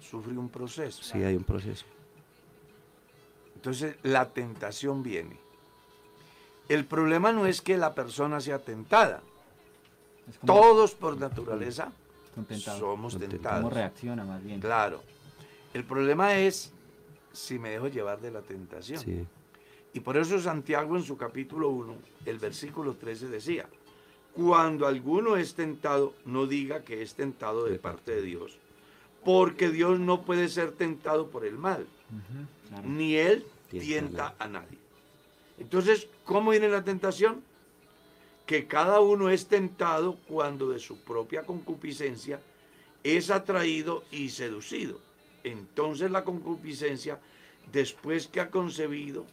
[0.00, 1.02] sufre un proceso.
[1.02, 1.84] Sí, hay un proceso.
[3.56, 5.38] Entonces, la tentación viene.
[6.68, 9.22] El problema no es que la persona sea tentada.
[10.46, 11.92] Todos por naturaleza
[12.34, 12.80] son tentados.
[12.80, 13.62] somos tentados.
[13.62, 14.60] ¿Cómo reacciona más bien?
[14.60, 15.02] Claro.
[15.74, 16.72] El problema es
[17.32, 19.00] si me dejo llevar de la tentación.
[19.00, 19.26] Sí.
[19.92, 21.94] Y por eso Santiago en su capítulo 1,
[22.26, 23.66] el versículo 13 decía,
[24.34, 28.58] cuando alguno es tentado, no diga que es tentado de parte de Dios,
[29.24, 31.86] porque Dios no puede ser tentado por el mal,
[32.68, 32.88] claro.
[32.88, 34.78] ni Él tienta a nadie.
[35.58, 37.42] Entonces, ¿cómo viene la tentación?
[38.46, 42.40] Que cada uno es tentado cuando de su propia concupiscencia
[43.02, 44.98] es atraído y seducido.
[45.44, 47.20] Entonces la concupiscencia,
[47.70, 49.26] después que ha concebido,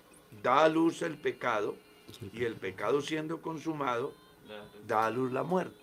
[0.44, 1.76] da a luz el pecado,
[2.34, 4.14] y el pecado siendo consumado,
[4.86, 5.80] da a luz la muerte.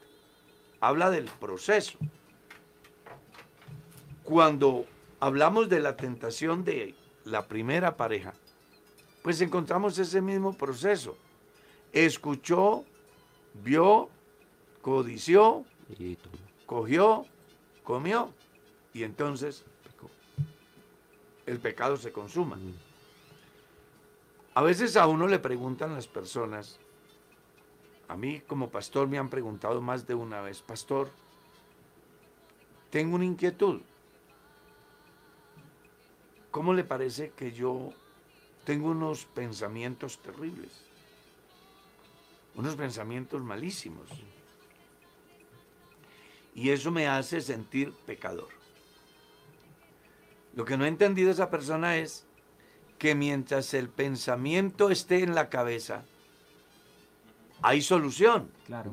[0.81, 1.99] Habla del proceso.
[4.23, 4.85] Cuando
[5.21, 8.35] hablamos de la tentación de la primera pareja,
[9.23, 11.17] pues encontramos ese mismo proceso.
[11.93, 12.85] Escuchó,
[13.65, 14.09] vio,
[14.83, 15.65] codició,
[16.67, 17.27] cogió,
[17.85, 18.33] comió,
[18.93, 19.65] y entonces.
[21.47, 22.57] El pecado se consuma.
[22.57, 22.75] Mm.
[24.55, 26.79] A veces a uno le preguntan las personas,
[28.09, 31.11] a mí como pastor me han preguntado más de una vez, pastor,
[32.91, 33.81] tengo una inquietud.
[36.51, 37.93] ¿Cómo le parece que yo
[38.69, 40.69] tengo unos pensamientos terribles?
[42.55, 44.07] Unos pensamientos malísimos.
[46.55, 48.51] Y eso me hace sentir pecador.
[50.55, 52.27] Lo que no ha entendido esa persona es
[52.99, 56.05] que mientras el pensamiento esté en la cabeza,
[57.63, 58.93] hay solución, Claro.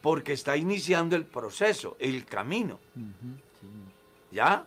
[0.00, 3.02] porque está iniciando el proceso, el camino, sí.
[4.32, 4.64] ¿ya?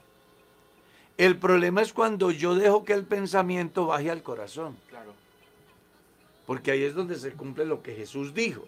[1.22, 5.14] El problema es cuando yo dejo que el pensamiento baje al corazón, Claro.
[6.48, 8.68] porque ahí es donde se cumple lo que Jesús dijo.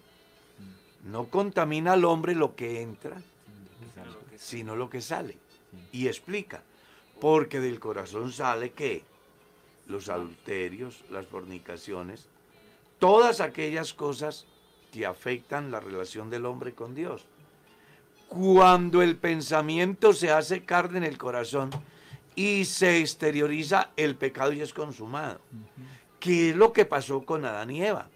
[1.03, 3.19] No contamina al hombre lo que entra,
[4.37, 5.35] sino lo que sale.
[5.91, 6.61] Y explica,
[7.19, 9.01] porque del corazón sale que
[9.87, 12.27] los adulterios, las fornicaciones,
[12.99, 14.45] todas aquellas cosas
[14.91, 17.25] que afectan la relación del hombre con Dios.
[18.27, 21.71] Cuando el pensamiento se hace carne en el corazón
[22.35, 25.39] y se exterioriza, el pecado ya es consumado.
[26.19, 28.09] ¿Qué es lo que pasó con Adán y Eva?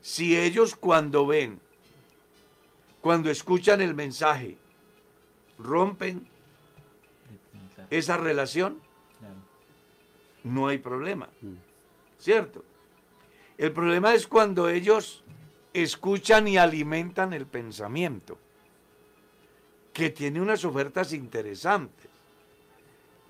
[0.00, 1.60] Si ellos cuando ven,
[3.00, 4.56] cuando escuchan el mensaje,
[5.58, 6.26] rompen
[7.90, 8.80] esa relación,
[9.18, 9.34] claro.
[10.44, 11.54] no hay problema, Mm.
[12.18, 12.64] ¿cierto?
[13.58, 15.22] El problema es cuando ellos
[15.72, 18.38] escuchan y alimentan el pensamiento,
[19.92, 22.09] que tiene unas ofertas interesantes.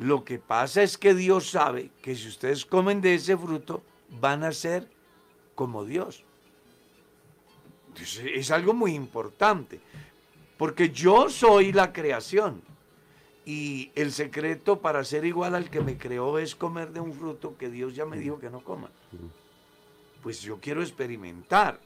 [0.01, 4.45] Lo que pasa es que Dios sabe que si ustedes comen de ese fruto, van
[4.45, 4.89] a ser
[5.55, 6.25] como Dios.
[8.35, 9.79] Es algo muy importante,
[10.57, 12.63] porque yo soy la creación.
[13.45, 17.59] Y el secreto para ser igual al que me creó es comer de un fruto
[17.59, 18.91] que Dios ya me dijo que no coma.
[20.23, 21.79] Pues yo quiero experimentar.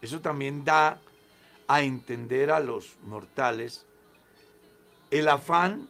[0.00, 0.98] Eso también da
[1.66, 3.84] a entender a los mortales
[5.10, 5.88] el afán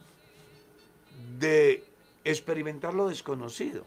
[1.39, 1.85] de
[2.25, 3.85] experimentar lo desconocido,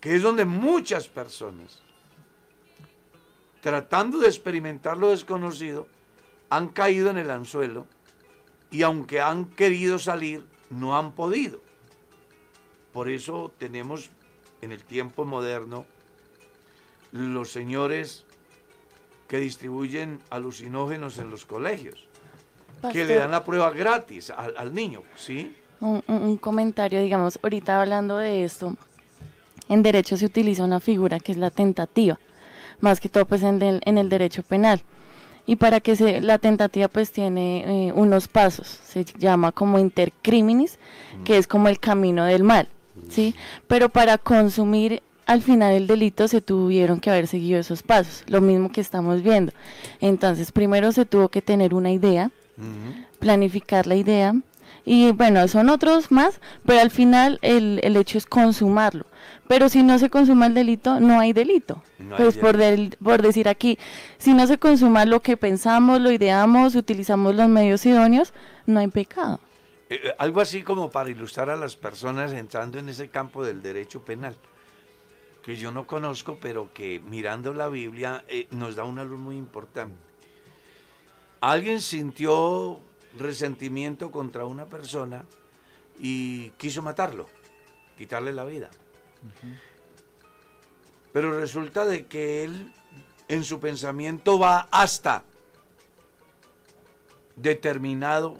[0.00, 1.80] que es donde muchas personas,
[3.60, 5.86] tratando de experimentar lo desconocido,
[6.50, 7.86] han caído en el anzuelo
[8.70, 11.60] y aunque han querido salir, no han podido.
[12.92, 14.10] Por eso tenemos
[14.60, 15.86] en el tiempo moderno
[17.12, 18.24] los señores
[19.28, 22.06] que distribuyen alucinógenos en los colegios,
[22.92, 25.56] que le dan la prueba gratis al, al niño, ¿sí?
[25.82, 28.76] Un, comentario, digamos, ahorita hablando de esto,
[29.68, 32.18] en derecho se utiliza una figura que es la tentativa,
[32.80, 34.82] más que todo pues en el, en el derecho penal.
[35.44, 40.78] Y para que se, la tentativa pues tiene eh, unos pasos, se llama como intercriminis,
[41.24, 42.68] que es como el camino del mal,
[43.08, 43.34] ¿sí?
[43.66, 48.40] Pero para consumir al final el delito se tuvieron que haber seguido esos pasos, lo
[48.40, 49.52] mismo que estamos viendo.
[50.00, 52.30] Entonces, primero se tuvo que tener una idea,
[53.18, 54.34] planificar la idea
[54.84, 59.06] y bueno, son otros más, pero al final el, el hecho es consumarlo.
[59.48, 61.82] Pero si no se consuma el delito, no hay delito.
[61.98, 63.78] No hay pues por, del- por decir aquí,
[64.18, 68.32] si no se consuma lo que pensamos, lo ideamos, utilizamos los medios idóneos,
[68.66, 69.40] no hay pecado.
[69.90, 73.62] Eh, eh, algo así como para ilustrar a las personas entrando en ese campo del
[73.62, 74.36] derecho penal.
[75.44, 79.36] que yo no conozco, pero que mirando la Biblia eh, nos da una luz muy
[79.36, 79.96] importante.
[81.40, 82.80] Alguien sintió
[83.18, 85.24] resentimiento contra una persona
[85.98, 87.26] y quiso matarlo,
[87.96, 88.70] quitarle la vida.
[91.12, 92.72] Pero resulta de que él
[93.28, 95.24] en su pensamiento va hasta
[97.36, 98.36] determinado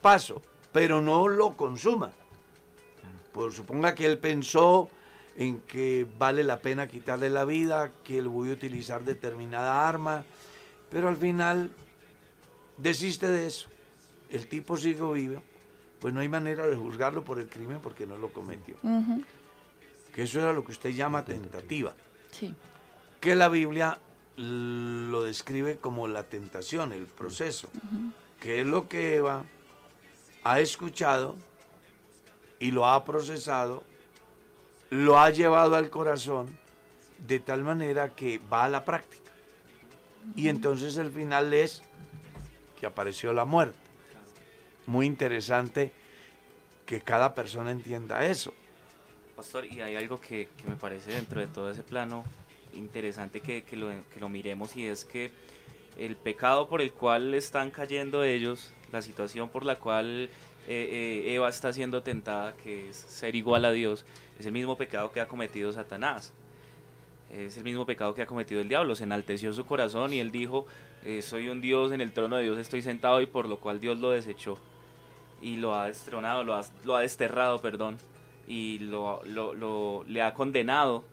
[0.00, 0.42] paso,
[0.72, 2.12] pero no lo consuma.
[3.32, 4.90] Pues suponga que él pensó
[5.36, 10.24] en que vale la pena quitarle la vida, que él voy a utilizar determinada arma,
[10.90, 11.70] pero al final
[12.78, 13.68] desiste de eso.
[14.30, 15.42] El tipo sigue vivo,
[16.00, 18.76] pues no hay manera de juzgarlo por el crimen porque no lo cometió.
[20.14, 21.94] Que eso era lo que usted llama tentativa
[22.30, 22.54] Sí.
[23.20, 23.98] que la Biblia
[24.36, 27.68] lo describe como la tentación, el proceso,
[28.40, 29.44] que es lo que Eva
[30.44, 31.36] ha escuchado
[32.60, 33.82] y lo ha procesado,
[34.90, 36.56] lo ha llevado al corazón
[37.26, 39.32] de tal manera que va a la práctica.
[40.36, 41.82] Y entonces el final es
[42.78, 43.78] que apareció la muerte.
[44.86, 45.92] Muy interesante
[46.86, 48.52] que cada persona entienda eso.
[49.36, 52.24] Pastor, y hay algo que, me parece dentro de todo ese plano
[52.74, 55.32] interesante que, que lo, que lo miremos y es que
[55.96, 60.30] el pecado por el cual están cayendo ellos, la situación por la cual
[60.66, 64.04] eh, eh, Eva está siendo tentada, que es ser igual a Dios,
[64.38, 66.32] es el mismo pecado que ha cometido Satanás.
[67.30, 68.94] Es el mismo pecado que ha cometido el diablo.
[68.94, 70.66] Se enalteció su corazón y él dijo,
[71.04, 73.80] eh, soy un Dios, en el trono de Dios estoy sentado y por lo cual
[73.80, 74.58] Dios lo desechó
[75.40, 77.98] y lo ha destronado, lo ha, lo ha desterrado, perdón,
[78.46, 81.04] y lo, lo- lo- le ha condenado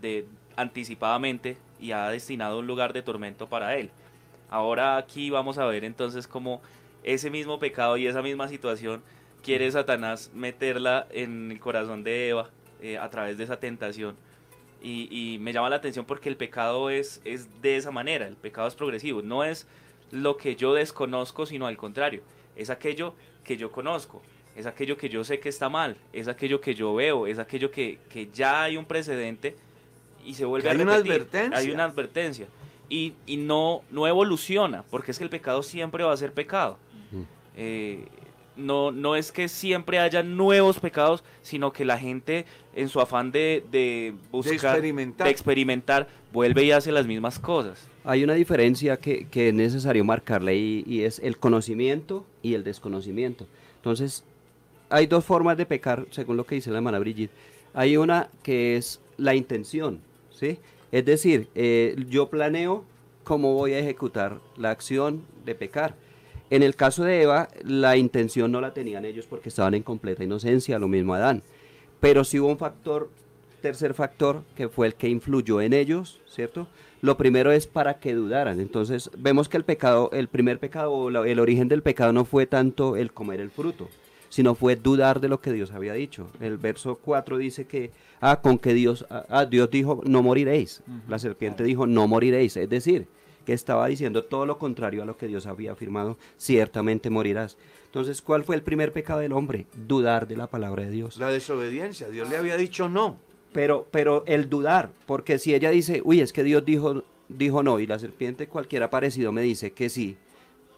[0.00, 3.90] de, anticipadamente y ha destinado un lugar de tormento para él.
[4.50, 6.60] Ahora aquí vamos a ver entonces cómo
[7.04, 9.02] ese mismo pecado y esa misma situación
[9.42, 12.50] quiere Satanás meterla en el corazón de Eva
[12.80, 14.16] eh, a través de esa tentación.
[14.82, 18.34] Y, y me llama la atención porque el pecado es, es de esa manera, el
[18.36, 19.66] pecado es progresivo, no es
[20.10, 22.22] lo que yo desconozco, sino al contrario,
[22.56, 23.14] es aquello
[23.44, 24.22] que yo conozco,
[24.56, 27.70] es aquello que yo sé que está mal, es aquello que yo veo, es aquello
[27.70, 29.56] que, que ya hay un precedente
[30.24, 31.12] y se vuelve Que a hay una repetir.
[31.12, 31.58] advertencia.
[31.58, 32.46] Hay una advertencia.
[32.88, 36.76] Y, y no, no evoluciona, porque es que el pecado siempre va a ser pecado.
[37.56, 38.04] Eh,
[38.56, 42.44] no, no es que siempre haya nuevos pecados, sino que la gente
[42.74, 45.24] en su afán de, de buscar, experimentar.
[45.26, 47.88] de experimentar, vuelve y hace las mismas cosas.
[48.04, 52.64] Hay una diferencia que, que es necesario marcarle y, y es el conocimiento y el
[52.64, 53.46] desconocimiento.
[53.76, 54.24] Entonces,
[54.90, 57.32] hay dos formas de pecar, según lo que dice la hermana Brigitte.
[57.74, 60.00] Hay una que es la intención,
[60.30, 60.58] ¿sí?
[60.90, 62.84] Es decir, eh, yo planeo
[63.24, 65.94] cómo voy a ejecutar la acción de pecar.
[66.52, 70.22] En el caso de Eva, la intención no la tenían ellos porque estaban en completa
[70.22, 71.42] inocencia, lo mismo Adán.
[71.98, 73.08] Pero sí hubo un factor,
[73.62, 76.66] tercer factor, que fue el que influyó en ellos, ¿cierto?
[77.00, 78.60] Lo primero es para que dudaran.
[78.60, 82.98] Entonces, vemos que el pecado, el primer pecado, el origen del pecado no fue tanto
[82.98, 83.88] el comer el fruto,
[84.28, 86.26] sino fue dudar de lo que Dios había dicho.
[86.38, 90.82] El verso 4 dice que, ah, con que Dios, ah, ah, Dios dijo, no moriréis.
[91.08, 92.58] La serpiente dijo, no moriréis.
[92.58, 93.06] Es decir,
[93.44, 97.56] que estaba diciendo todo lo contrario a lo que Dios había afirmado, ciertamente morirás.
[97.86, 99.66] Entonces, ¿cuál fue el primer pecado del hombre?
[99.74, 101.18] Dudar de la palabra de Dios.
[101.18, 102.08] La desobediencia.
[102.08, 103.18] Dios le había dicho no.
[103.52, 107.78] Pero, pero el dudar, porque si ella dice, uy, es que Dios dijo, dijo no,
[107.80, 110.16] y la serpiente cualquiera parecido me dice que sí,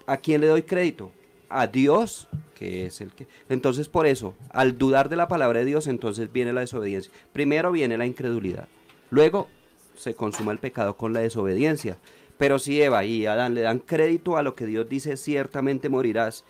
[0.06, 1.12] ¿a quién le doy crédito?
[1.48, 3.28] A Dios, que es el que...
[3.48, 7.12] Entonces, por eso, al dudar de la palabra de Dios, entonces viene la desobediencia.
[7.32, 8.66] Primero viene la incredulidad,
[9.10, 9.48] luego
[9.96, 11.96] se consuma el pecado con la desobediencia.
[12.38, 16.44] Pero si Eva y Adán le dan crédito a lo que Dios dice, ciertamente morirás,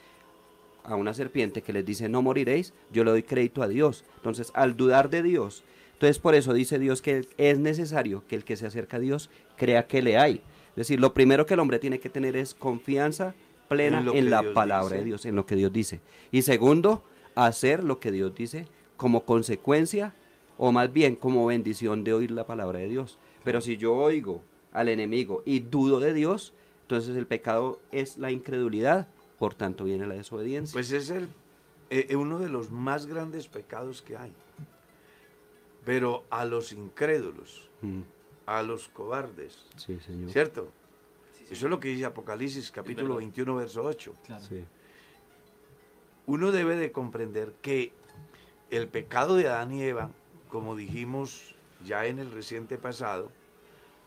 [0.84, 4.04] a una serpiente que les dice no moriréis, yo le doy crédito a Dios.
[4.16, 5.64] Entonces, al dudar de Dios,
[5.94, 9.30] entonces por eso dice Dios que es necesario que el que se acerca a Dios
[9.56, 10.42] crea que le hay.
[10.70, 13.34] Es decir, lo primero que el hombre tiene que tener es confianza
[13.68, 14.98] plena En la Dios palabra dice.
[14.98, 16.00] de Dios, en lo que Dios dice.
[16.30, 17.02] Y segundo,
[17.34, 18.66] hacer lo que Dios dice
[18.96, 20.14] como consecuencia
[20.58, 23.18] o más bien como bendición de oír la palabra de Dios.
[23.42, 24.42] Pero si yo oigo
[24.74, 26.52] al enemigo y dudo de Dios,
[26.82, 29.08] entonces el pecado es la incredulidad,
[29.38, 30.74] por tanto viene la desobediencia.
[30.74, 31.28] Pues es el,
[31.88, 34.32] eh, uno de los más grandes pecados que hay.
[35.84, 38.00] Pero a los incrédulos, Mm,
[38.46, 40.30] a los cobardes, sí, señor.
[40.30, 40.72] ¿cierto?
[41.50, 43.18] Eso es lo que dice Apocalipsis capítulo verdad.
[43.18, 44.14] 21, verso 8.
[44.48, 44.64] Sí.
[46.26, 47.92] Uno debe de comprender que
[48.70, 50.10] el pecado de Adán y Eva,
[50.48, 51.54] como dijimos
[51.84, 53.30] ya en el reciente pasado,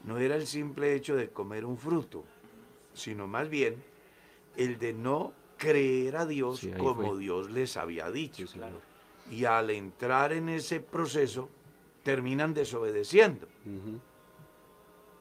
[0.03, 2.23] no era el simple hecho de comer un fruto,
[2.93, 3.83] sino más bien
[4.55, 7.19] el de no creer a Dios Sí, como fue.
[7.19, 8.47] Dios les había dicho.
[8.47, 8.59] Sí.
[9.31, 11.49] Y al entrar en ese proceso,
[12.03, 13.47] terminan desobedeciendo,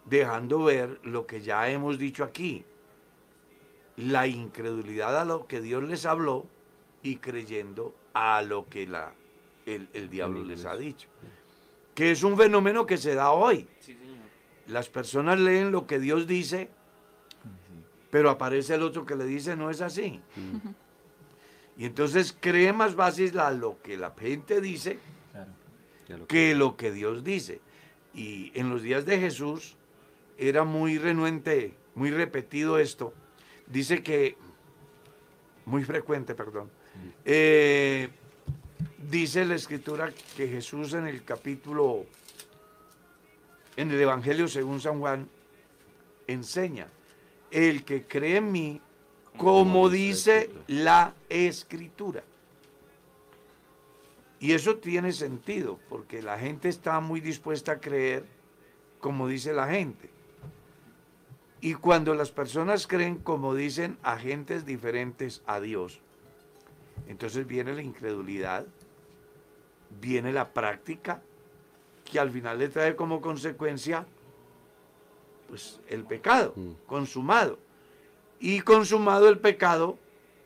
[0.05, 2.65] dejando ver lo que ya hemos dicho aquí,
[3.97, 6.47] la incredulidad a lo que Dios les habló
[7.03, 9.13] y creyendo a lo que la,
[9.65, 11.09] el, el diablo les ha dicho.
[11.95, 13.67] Que es un fenómeno que se da hoy.
[13.81, 13.97] Sí.
[14.69, 16.71] Las personas leen lo que Dios dice,
[18.11, 20.21] pero aparece el otro que le dice no es así.
[21.77, 24.99] Y entonces cree más fácil a lo que la gente dice
[25.33, 25.51] Claro.
[26.09, 27.61] Ya lo que lo que Dios dice.
[28.15, 29.77] Y en los días de Jesús
[30.39, 33.13] era muy renuente, muy repetido esto.
[33.67, 34.37] Dice que,
[35.65, 36.71] muy frecuente, perdón.
[37.25, 38.09] Eh,
[39.11, 42.07] dice la escritura que Jesús en el capítulo,
[43.77, 45.29] en el Evangelio según San Juan,
[46.27, 46.89] enseña,
[47.51, 48.81] el que cree en mí,
[49.37, 52.23] como dice la escritura.
[54.39, 58.25] Y eso tiene sentido, porque la gente está muy dispuesta a creer
[59.01, 60.11] como dice la gente.
[61.61, 66.01] Y cuando las personas creen como dicen agentes diferentes a Dios,
[67.09, 68.67] entonces viene la incredulidad,
[70.01, 71.23] viene la práctica,
[72.11, 74.07] que al final le trae como consecuencia
[75.49, 76.71] pues el pecado Mm.
[76.87, 77.59] consumado.
[78.41, 79.99] Y consumado el pecado,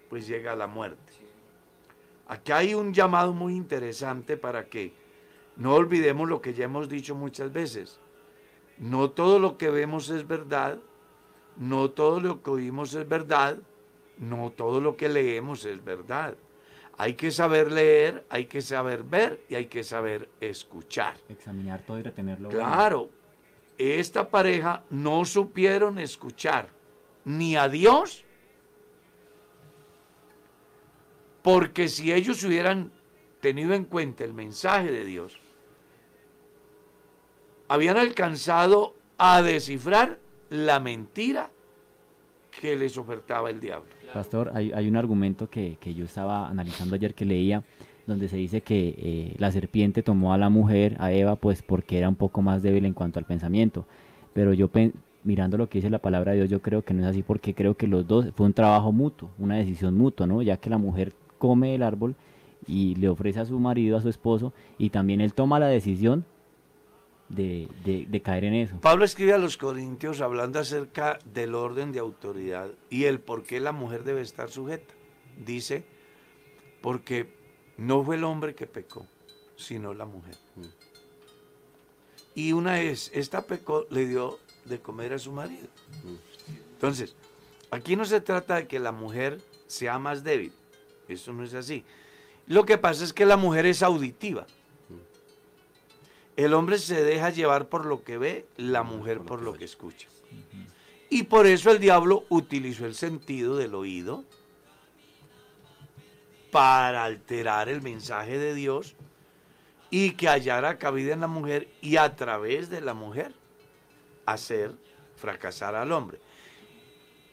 [0.08, 0.98] pues llega la muerte.
[2.28, 4.92] Aquí hay un llamado muy interesante para que
[5.56, 7.98] no olvidemos lo que ya hemos dicho muchas veces.
[8.78, 10.78] No todo lo que vemos es verdad,
[11.56, 13.58] no todo lo que oímos es verdad,
[14.18, 16.36] no todo lo que leemos es verdad.
[17.00, 21.16] Hay que saber leer, hay que saber ver y hay que saber escuchar.
[21.30, 22.50] Examinar todo y retenerlo.
[22.50, 22.62] bueno.
[22.62, 23.10] Claro,
[23.78, 26.68] esta pareja no supieron escuchar
[27.24, 28.22] ni a Dios,
[31.40, 32.92] porque si ellos hubieran
[33.40, 35.40] tenido en cuenta el mensaje de Dios,
[37.68, 40.18] habían alcanzado a descifrar
[40.50, 41.50] la mentira
[42.60, 43.88] que les ofertaba el diablo.
[44.12, 47.62] Pastor, hay, un argumento que, que yo estaba analizando ayer que leía,
[48.06, 51.96] donde se dice que eh, la serpiente tomó a la mujer, a Eva, pues porque
[51.96, 53.86] era un poco más débil en cuanto al pensamiento.
[54.32, 54.68] Pero yo,
[55.24, 57.54] mirando lo que dice la palabra de Dios, yo creo que no es así porque
[57.54, 60.42] creo que los dos, fue un trabajo mutuo, una decisión mutua, ¿no?
[60.42, 62.14] Ya que la mujer come el árbol
[62.66, 66.24] y le ofrece a su marido, a su esposo, y también él toma la decisión
[67.30, 68.80] de, caer en eso.
[68.80, 73.60] Pablo escribe a los Corintios hablando acerca del orden de autoridad y el por qué
[73.60, 74.92] la mujer debe estar sujeta.
[75.44, 75.84] Dice,
[76.82, 77.32] porque
[77.76, 79.06] no fue el hombre que pecó,
[79.56, 80.36] sino la mujer.
[82.34, 85.68] Y una vez, esta pecó, le dio de comer a su marido.
[86.72, 87.14] Entonces,
[87.70, 90.52] aquí no se trata de que la mujer sea más débil,
[91.08, 91.84] eso no es así.
[92.46, 94.46] Lo que pasa es que la mujer es auditiva.
[96.40, 100.08] El hombre se deja llevar por lo que ve, la mujer por lo que escucha.
[101.10, 104.24] Y por eso el diablo utilizó el sentido del oído
[106.50, 108.96] para alterar el mensaje de Dios
[109.90, 113.34] y que hallara cabida en la mujer y a través de la mujer
[114.24, 114.72] hacer
[115.16, 116.20] fracasar al hombre.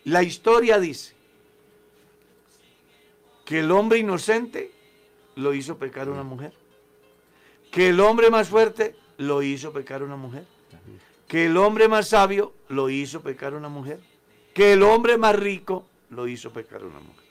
[0.04, 1.16] La historia dice
[3.46, 4.70] que el hombre inocente
[5.36, 6.52] lo hizo pecar una mujer,
[7.72, 10.46] que el hombre más fuerte lo hizo pecar una mujer,
[11.28, 14.00] que el hombre más sabio lo hizo pecar una mujer,
[14.54, 17.26] que el hombre más rico lo hizo pecar una mujer.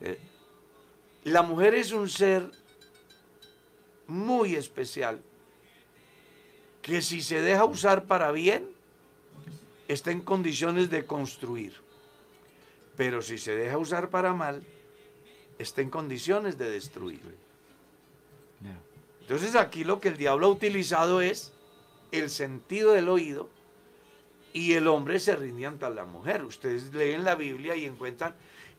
[0.00, 0.18] Eh,
[1.24, 2.50] la mujer es un ser
[4.06, 5.20] muy especial
[6.82, 8.68] que si se deja usar para bien,
[9.86, 11.74] está en condiciones de construir.
[12.96, 14.62] Pero si se deja usar para mal,
[15.58, 17.20] está en condiciones de destruir.
[19.22, 21.52] Entonces aquí lo que el diablo ha utilizado es
[22.10, 23.48] el sentido del oído
[24.52, 26.44] y el hombre se rinde ante la mujer.
[26.44, 28.34] Ustedes leen la Biblia y encuentran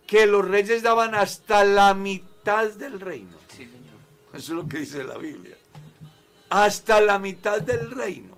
[0.05, 3.37] que los reyes daban hasta la mitad del reino.
[3.47, 3.95] Sí, señor.
[4.33, 5.57] Eso es lo que dice la Biblia.
[6.49, 8.37] Hasta la mitad del reino.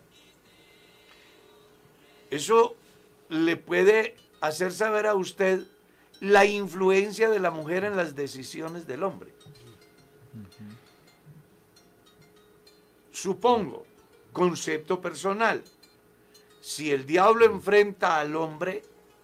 [2.29, 2.75] Eso
[3.29, 5.63] le puede hacer saber a usted
[6.21, 9.33] la influencia de la mujer en las decisiones del hombre.
[13.25, 13.87] Supongo,
[14.31, 15.63] concepto personal,
[16.61, 18.83] si el diablo enfrenta al hombre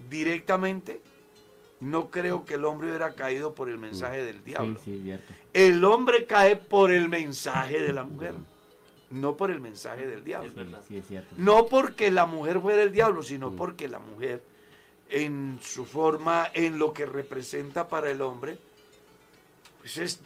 [0.10, 0.99] directamente,
[1.82, 4.80] no creo que el hombre hubiera caído por el mensaje del Sí, diablo.
[4.84, 5.14] sí.
[5.54, 8.34] El hombre cae por el mensaje de la mujer,
[9.12, 10.52] no por el mensaje del diablo.
[10.88, 11.04] Sí.
[11.38, 14.41] No porque la mujer fuera el diablo, sino porque la mujer,
[15.10, 18.58] en su forma, en lo que representa para el hombre,
[19.80, 20.20] pues es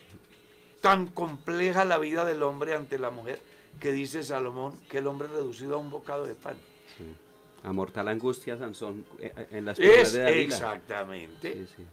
[0.80, 3.42] tan compleja la vida del hombre ante la mujer
[3.86, 6.58] que dice Salomón que el hombre es reducido a un bocado de pan.
[7.64, 10.42] A mortal angustia, Sansón, eh, eh, en las Es de Dalila.
[10.42, 11.54] exactamente.
[11.54, 11.84] Sí, sí.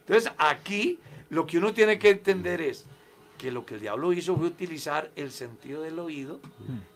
[0.00, 0.98] Entonces, aquí
[1.30, 2.84] lo que uno tiene que entender es
[3.38, 6.38] que lo que el diablo hizo fue utilizar el sentido del oído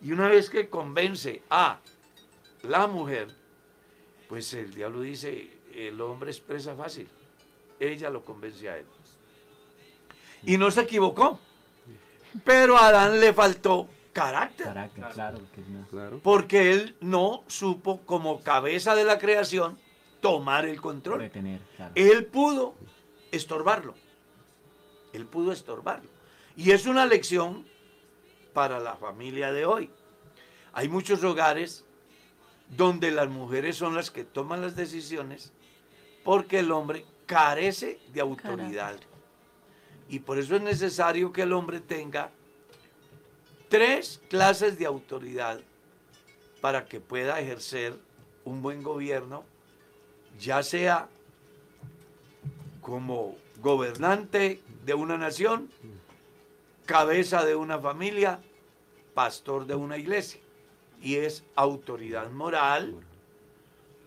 [0.02, 1.80] y una vez que convence a
[2.62, 3.28] la mujer,
[4.28, 7.08] pues el diablo dice, el hombre es presa fácil.
[7.78, 8.84] Ella lo convence a él.
[10.42, 11.40] Y no se equivocó.
[12.44, 14.66] Pero a Adán le faltó carácter.
[14.66, 16.20] Carácter, claro.
[16.22, 19.78] Porque él no supo, como cabeza de la creación,
[20.20, 21.20] tomar el control.
[21.20, 21.92] retener, claro.
[21.94, 22.74] Él pudo
[23.30, 23.94] estorbarlo.
[25.12, 26.08] Él pudo estorbarlo.
[26.56, 27.66] Y es una lección
[28.52, 29.90] para la familia de hoy.
[30.72, 31.84] Hay muchos hogares
[32.68, 35.52] donde las mujeres son las que toman las decisiones
[36.24, 38.96] porque el hombre carece de autoridad.
[40.08, 42.30] Y por eso es necesario que el hombre tenga
[43.70, 45.60] tres clases de autoridad
[46.60, 47.94] para que pueda ejercer
[48.44, 49.44] un buen gobierno,
[50.38, 51.08] ya sea
[52.82, 55.70] como gobernante de una nación,
[56.84, 58.40] cabeza de una familia,
[59.14, 60.40] pastor de una iglesia.
[61.00, 62.96] Y es autoridad moral,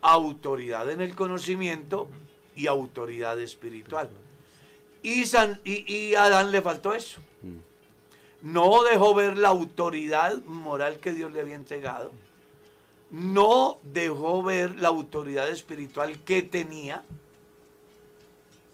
[0.01, 2.09] autoridad en el conocimiento
[2.55, 4.09] y autoridad espiritual.
[5.01, 7.21] Y, San, y, Adán le faltó eso.
[8.43, 12.11] No dejó ver la autoridad moral que Dios le había entregado.
[13.09, 17.03] No dejó ver la autoridad espiritual que tenía.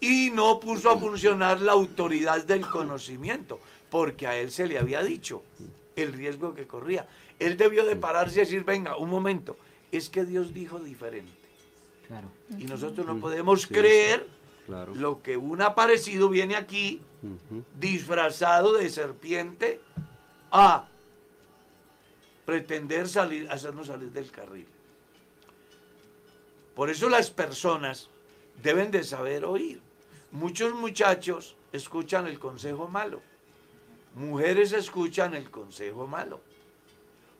[0.00, 3.60] Y no puso a funcionar la autoridad del conocimiento.
[3.90, 5.44] Porque a él se le había dicho
[5.94, 7.06] el riesgo que corría.
[7.38, 9.56] Él debió de pararse y decir, venga, un momento.
[9.92, 11.30] Es que Dios dijo diferente.
[12.08, 12.26] Claro.
[12.58, 14.26] Y nosotros no podemos creer
[14.70, 14.94] Claro.
[14.94, 17.02] lo que un aparecido viene aquí
[17.76, 19.80] disfrazado de serpiente
[20.52, 20.86] a
[22.44, 24.68] pretender salir, hacernos salir del carril.
[26.76, 28.08] Por eso las personas
[28.62, 29.80] deben de saber oír.
[30.30, 33.20] Muchos muchachos escuchan el consejo malo.
[34.14, 36.40] Mujeres escuchan el consejo malo.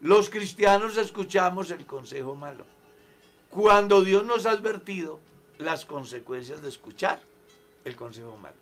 [0.00, 2.64] Los cristianos escuchamos el consejo malo.
[3.50, 5.20] Cuando Dios nos ha advertido
[5.60, 7.20] las consecuencias de escuchar
[7.84, 8.56] el consejo malo.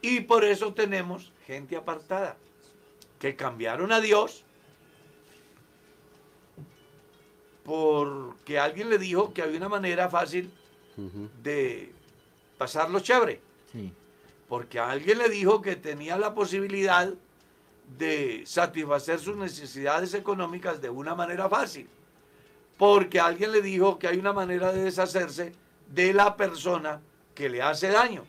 [0.00, 2.36] Y por eso tenemos gente apartada,
[3.18, 4.44] que cambiaron a Dios
[7.64, 10.50] porque alguien le dijo que había una manera fácil
[11.42, 11.92] de
[12.58, 13.40] pasarlo chévere.
[13.70, 13.92] Sí.
[14.48, 17.12] Porque alguien le dijo que tenía la posibilidad
[17.98, 21.88] de satisfacer sus necesidades económicas de una manera fácil.
[22.76, 25.52] Porque alguien le dijo que hay una manera de deshacerse
[25.94, 27.00] de la persona
[27.34, 28.24] que le hace daño.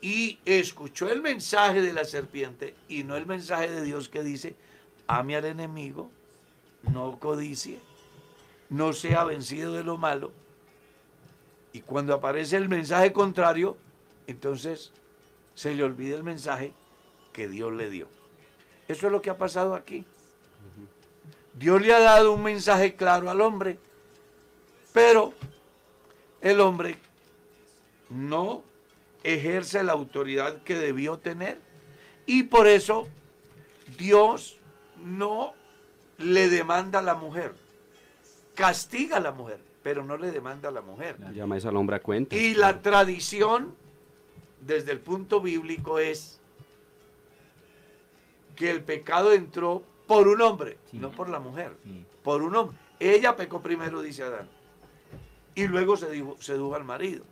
[0.00, 4.56] Y escuchó el mensaje de la serpiente y no el mensaje de Dios que dice,
[5.06, 6.10] ame al enemigo,
[6.90, 7.80] no codicie,
[8.70, 10.32] no sea vencido de lo malo.
[11.72, 13.76] Y cuando aparece el mensaje contrario,
[14.26, 14.92] entonces
[15.54, 16.72] se le olvida el mensaje
[17.34, 18.08] que Dios le dio.
[18.88, 20.06] Eso es lo que ha pasado aquí.
[21.54, 23.78] Dios le ha dado un mensaje claro al hombre,
[24.94, 25.34] pero
[26.40, 26.98] el hombre
[28.08, 28.62] no
[29.22, 31.58] ejerce la autoridad que debió tener
[32.26, 33.08] y por eso
[33.98, 34.58] Dios
[35.04, 35.52] no
[36.18, 37.54] le demanda a la mujer,
[38.54, 41.16] castiga a la mujer, pero no le demanda a la mujer.
[41.32, 42.36] Llamáis al hombre a cuenta.
[42.36, 43.74] Y la tradición,
[44.60, 46.38] desde el punto bíblico, es
[48.56, 50.98] que el pecado entró por un hombre, Sí.
[50.98, 52.04] no por la mujer, Sí.
[52.22, 52.76] por un hombre.
[52.98, 54.48] Ella pecó primero, dice Adán,
[55.54, 56.06] y luego se
[56.38, 57.24] sedujo al marido.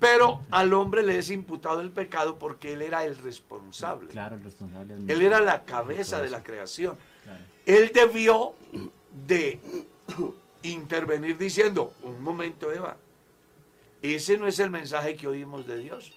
[0.00, 4.08] Pero al hombre le es imputado el pecado porque él era el responsable.
[4.08, 4.94] Claro, el responsable.
[4.94, 6.98] Él era la cabeza de la creación.
[7.22, 7.44] Claro.
[7.64, 8.54] Él debió
[9.26, 9.60] de
[10.62, 12.96] intervenir diciendo, un momento Eva,
[14.02, 16.12] ese no es el mensaje que oímos de Dios.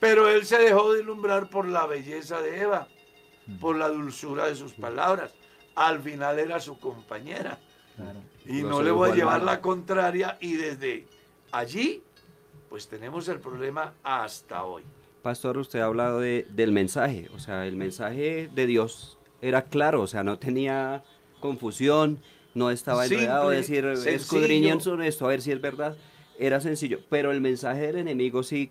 [0.00, 2.88] Pero él se dejó de ilumbrar por la belleza de Eva,
[3.60, 5.32] por la dulzura de sus palabras.
[5.74, 7.58] Al final era su compañera.
[7.96, 8.20] Claro.
[8.46, 11.06] Y no le voy a llevar la contraria y desde
[11.52, 12.02] allí,
[12.68, 14.82] pues tenemos el problema hasta hoy.
[15.22, 20.02] Pastor, usted ha hablado de, del mensaje, o sea, el mensaje de Dios era claro,
[20.02, 21.02] o sea, no tenía
[21.40, 22.18] confusión,
[22.54, 24.16] no estaba enredado, decir, sencillo.
[24.16, 25.96] escudriñen sobre esto, a ver si es verdad,
[26.38, 28.70] era sencillo, pero el mensaje del enemigo sí,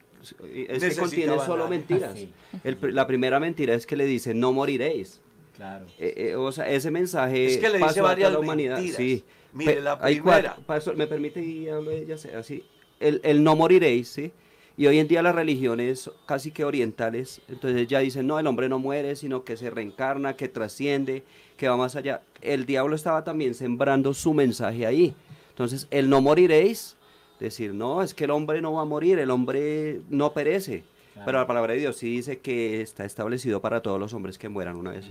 [0.54, 2.14] es que contiene solo mentiras.
[2.14, 2.32] Sí.
[2.64, 5.22] El la primera mentira es que le dice, no moriréis.
[5.56, 5.86] Claro.
[6.00, 8.76] Eh, eh, o sea, ese mensaje Es que le dice pasó a varias la humanidad.
[8.76, 8.98] mentiras.
[8.98, 9.24] Sí.
[9.54, 10.42] Mire, Pe- la hay primera.
[10.50, 12.64] cuatro- pastor, me permite y hablo de ella, sea así.
[13.00, 14.32] El, el no moriréis, ¿sí?
[14.76, 18.68] Y hoy en día las religiones casi que orientales, entonces ya dicen, no, el hombre
[18.68, 21.22] no muere, sino que se reencarna, que trasciende,
[21.58, 22.24] que va más allá.
[22.42, 25.14] El diablo estaba también sembrando su mensaje ahí.
[25.50, 26.96] Entonces, el no moriréis,
[27.40, 30.84] decir, no, es que el hombre no va a morir, el hombre no perece.
[31.26, 34.50] Pero la palabra de Dios sí dice que está establecido para todos los hombres que
[34.50, 35.06] mueran una vez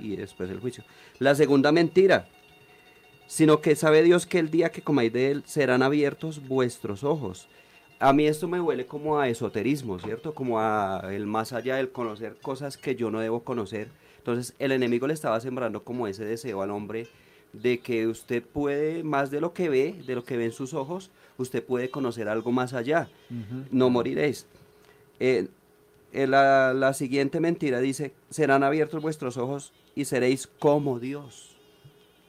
[0.00, 0.84] y, y después el juicio.
[1.18, 2.28] La segunda mentira,
[3.26, 7.48] sino que sabe Dios que el día que comáis de él serán abiertos vuestros ojos.
[8.00, 10.34] A mí esto me huele como a esoterismo, ¿cierto?
[10.34, 13.88] Como a el más allá del conocer cosas que yo no debo conocer.
[14.18, 17.06] Entonces el enemigo le estaba sembrando como ese deseo al hombre
[17.52, 20.74] de que usted puede, más de lo que ve, de lo que ve en sus
[20.74, 23.08] ojos, usted puede conocer algo más allá.
[23.70, 24.46] No moriréis.
[25.20, 25.48] Eh,
[26.12, 31.56] eh, la, siguiente mentira dice, serán abiertos vuestros ojos y seréis como Dios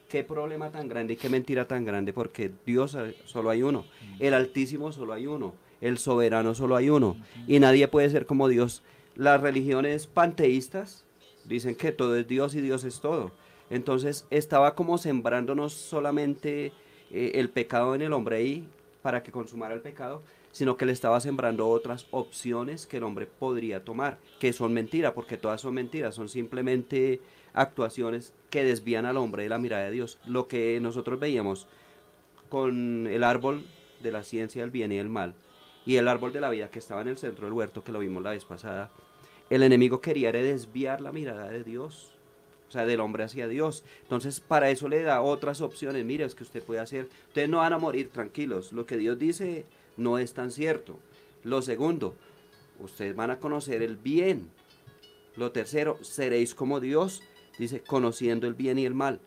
[0.08, 3.84] qué problema tan grande y qué mentira tan grande, porque Dios eh, solo hay uno,
[4.20, 7.16] el Altísimo solo hay uno, el Soberano solo hay uno,
[7.48, 8.82] y nadie puede ser como Dios.
[9.16, 11.04] Las religiones panteístas
[11.44, 13.32] dicen que todo es Dios y Dios es todo.
[13.68, 16.72] Entonces estaba como sembrándonos solamente
[17.10, 18.68] el pecado en el hombre ahí
[19.02, 20.22] para que consumara el pecado,
[20.56, 25.12] sino que le estaba sembrando otras opciones que el hombre podría tomar, que son mentiras,
[25.12, 27.20] porque todas son mentiras, son simplemente
[27.52, 30.18] actuaciones que desvían al hombre de la mirada de Dios.
[30.24, 31.66] Lo que nosotros veíamos
[32.48, 33.66] con el árbol
[34.02, 35.34] de la ciencia del bien y el mal
[35.84, 37.98] y el árbol de la vida que estaba en el centro del huerto, que lo
[37.98, 38.90] vimos la vez pasada,
[39.50, 42.12] el enemigo quería desviar la mirada de Dios,
[42.70, 43.84] o sea, del hombre hacia Dios.
[44.04, 46.02] Entonces, para eso le da otras opciones.
[46.06, 48.72] Mire, es que usted puede hacer, ustedes no van a morir tranquilos.
[48.72, 49.66] Lo que Dios dice
[49.96, 50.98] no es tan cierto.
[51.42, 52.14] Lo segundo,
[52.80, 54.50] ustedes van a conocer el bien.
[55.36, 57.22] Lo tercero, seréis como Dios
[57.58, 59.20] dice, conociendo el bien y el mal.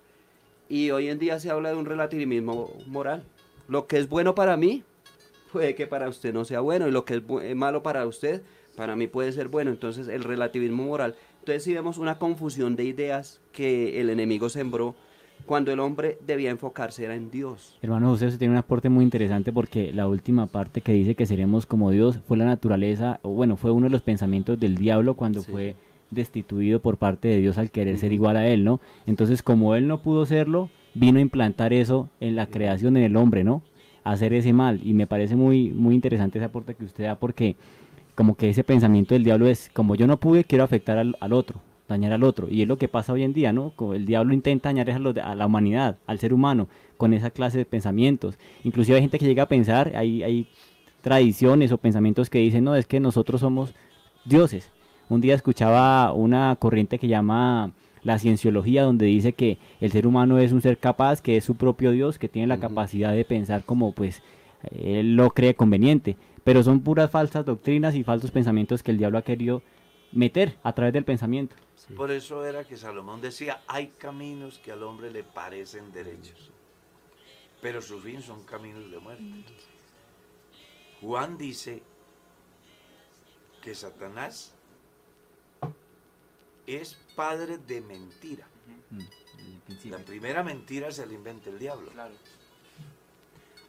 [0.67, 3.23] Y hoy en día se habla de un relativismo moral.
[3.67, 4.83] Lo que es bueno para mí,
[5.51, 8.43] puede que para usted no sea bueno, y lo que es eh, malo para usted,
[8.75, 9.71] para mí puede ser bueno.
[9.71, 11.15] Entonces, el relativismo moral.
[11.39, 14.95] Entonces, sí vemos una confusión de ideas que el enemigo sembró
[15.49, 17.75] cuando el hombre debía enfocarse era en Dios.
[17.81, 21.25] Hermano José, usted tiene un aporte muy interesante porque la última parte que dice que
[21.25, 25.15] seremos como Dios fue la naturaleza, o bueno, fue uno de los pensamientos del diablo
[25.15, 25.51] cuando Sí.
[25.51, 25.75] fue
[26.11, 28.79] destituido por parte de Dios al querer ser igual a él, ¿no?
[29.07, 33.15] Entonces, como él no pudo serlo, vino a implantar eso en la creación en el
[33.17, 33.63] hombre, ¿no?
[34.03, 34.79] Hacer ese mal.
[34.83, 37.55] Y me parece muy, muy interesante ese aporte que usted da porque
[38.13, 41.33] como que ese pensamiento del diablo es, como yo no pude, quiero afectar al, al
[41.33, 41.59] otro,
[41.95, 42.47] dañar al otro.
[42.49, 43.73] Y es lo que pasa hoy en día, ¿no?
[43.93, 46.67] El diablo intenta dañar a, los a la humanidad, al ser humano,
[46.97, 48.37] con esa clase de pensamientos.
[48.63, 50.47] Inclusive hay gente que llega a pensar, hay, hay
[51.01, 53.73] tradiciones o pensamientos que dicen, no, es que nosotros somos
[54.25, 54.71] dioses.
[55.09, 57.71] Un día escuchaba una corriente que llama
[58.03, 61.55] la cienciología, donde dice que el ser humano es un ser capaz, que es su
[61.55, 64.21] propio Dios, que tiene la capacidad de pensar como pues
[64.71, 66.15] él lo cree conveniente.
[66.43, 69.61] Pero son puras falsas doctrinas y falsos pensamientos que el diablo ha querido
[70.11, 71.55] meter a través del pensamiento.
[71.95, 76.51] Por eso era que Salomón decía, hay caminos que al hombre le parecen derechos,
[77.61, 79.45] pero su fin son caminos de muerte.
[81.01, 81.81] Juan dice
[83.61, 84.53] que Satanás
[86.67, 88.47] es padre de mentira.
[89.85, 91.89] La primera mentira se la inventa el diablo.
[91.91, 92.13] Claro.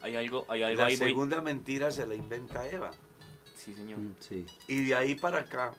[0.02, 2.90] Hay algo, hay algo La ahí segunda mentira se la inventa Eva.
[3.56, 3.98] Sí, señor.
[3.98, 4.46] Mm, Sí.
[4.68, 5.74] Y de ahí para acá,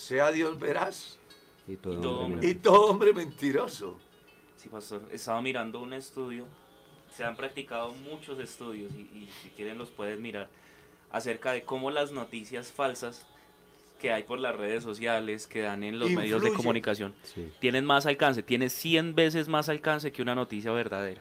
[0.00, 1.18] sea Dios veraz
[1.68, 2.48] Y todo, Y todo hombre hombre.
[2.48, 3.98] y todo hombre mentiroso.
[4.56, 5.02] Sí, pastor.
[5.12, 6.46] Estaba mirando un estudio.
[7.16, 10.48] Se han practicado muchos estudios y, y si quieren los pueden mirar
[11.10, 13.26] acerca de cómo las noticias falsas
[14.00, 17.50] que hay por las redes sociales, que dan en los medios de comunicación, Sí.
[17.60, 21.20] tienen más alcance, tiene 100 veces más alcance que una noticia verdadera.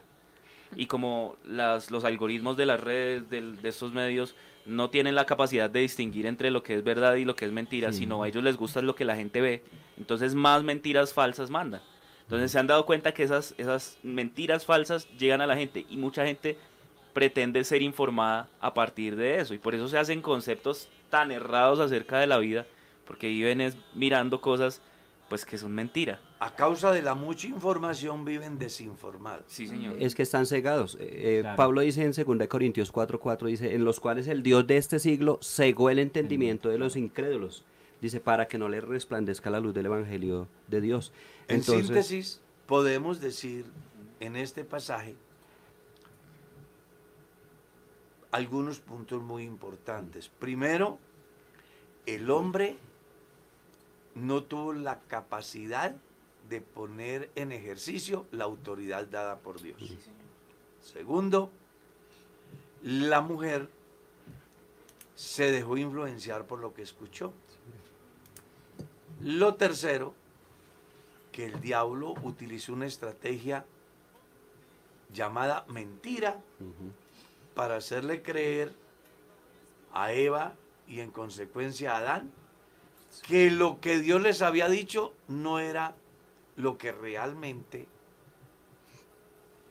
[0.75, 4.35] Y como las, los algoritmos de las redes, del- de estos medios,
[4.69, 7.51] no tienen la capacidad de distinguir entre lo que es verdad y lo que es
[7.51, 7.99] mentira, Sí.
[7.99, 9.63] sino a ellos les gusta lo que la gente ve,
[9.97, 11.81] entonces más mentiras falsas mandan.
[12.21, 15.97] Entonces se han dado cuenta que esas, esas mentiras falsas llegan a la gente y
[15.97, 16.57] mucha gente
[17.13, 21.79] pretende ser informada a partir de eso y por eso se hacen conceptos tan errados
[21.79, 22.67] acerca de la vida
[23.07, 24.79] porque viven es mirando cosas
[25.27, 26.19] pues que son mentira.
[26.41, 29.43] A causa de la mucha información viven desinformados.
[29.47, 29.97] Sí, señor.
[29.99, 30.95] Es que están cegados.
[30.95, 31.57] Eh, eh, Claro.
[31.57, 35.39] Pablo dice en 2 Corintios 4:4, dice, en los cuales el Dios de este siglo
[35.43, 37.65] cegó el entendimiento de los incrédulos.
[37.99, 41.11] Dice, para que no les resplandezca la luz del Evangelio de Dios.
[41.49, 43.65] En Entonces, síntesis, podemos decir
[44.21, 45.15] en este pasaje
[48.31, 50.29] algunos puntos muy importantes.
[50.29, 50.99] Primero,
[52.05, 52.77] el hombre
[54.15, 55.95] no tuvo la capacidad
[56.49, 59.79] de poner en ejercicio la autoridad dada por Dios.
[60.81, 61.51] Segundo,
[62.81, 63.69] la mujer
[65.15, 67.33] se dejó influenciar por lo que escuchó.
[69.21, 70.13] Lo tercero,
[71.31, 73.65] que el diablo utilizó una estrategia
[75.13, 76.41] llamada mentira
[77.53, 78.73] para hacerle creer
[79.93, 80.55] a Eva
[80.87, 82.31] y en consecuencia a Adán
[83.27, 85.95] que lo que Dios les había dicho no era
[86.59, 87.87] lo que realmente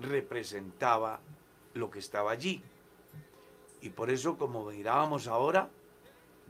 [0.00, 1.20] representaba
[1.74, 2.62] lo que estaba allí.
[3.82, 5.68] Y por eso, como mirábamos ahora,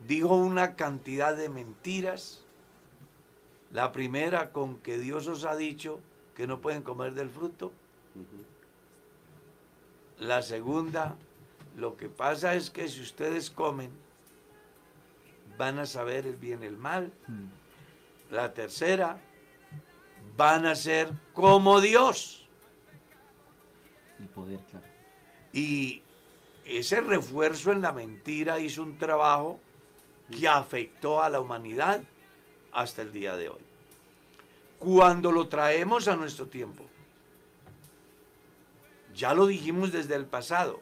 [0.06, 2.44] dijo una cantidad de mentiras.
[3.72, 5.98] La primera con que Dios os ha dicho
[6.36, 7.72] que no pueden comer del fruto.
[10.20, 11.16] La segunda,
[11.76, 13.90] lo que pasa es que si ustedes comen,
[15.58, 17.12] van a saber el bien y el mal.
[18.30, 19.20] La tercera,
[20.38, 22.46] van a ser como Dios.
[24.20, 24.86] El poder, claro.
[25.52, 26.00] Y
[26.64, 29.58] ese refuerzo en la mentira hizo un trabajo
[30.30, 32.02] que afectó a la humanidad
[32.70, 33.60] hasta el día de hoy.
[34.78, 36.84] Cuando lo traemos a nuestro tiempo,
[39.12, 40.80] ya lo dijimos desde el pasado,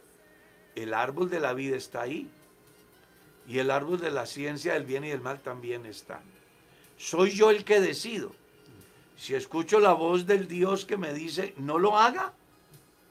[0.74, 2.30] el árbol de la vida está ahí
[3.48, 6.20] y el árbol de la ciencia del bien y del mal también está.
[6.98, 8.34] Soy yo el que decido.
[9.16, 12.34] Si escucho la voz del Dios que me dice, no lo haga,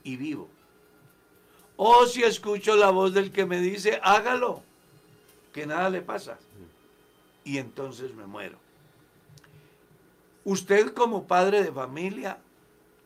[0.03, 0.47] y vivo.
[1.75, 4.63] O si escucho la voz del que me dice, hágalo,
[5.51, 6.37] que nada le pasa.
[7.43, 8.57] Y entonces me muero.
[10.45, 12.37] Usted como padre de familia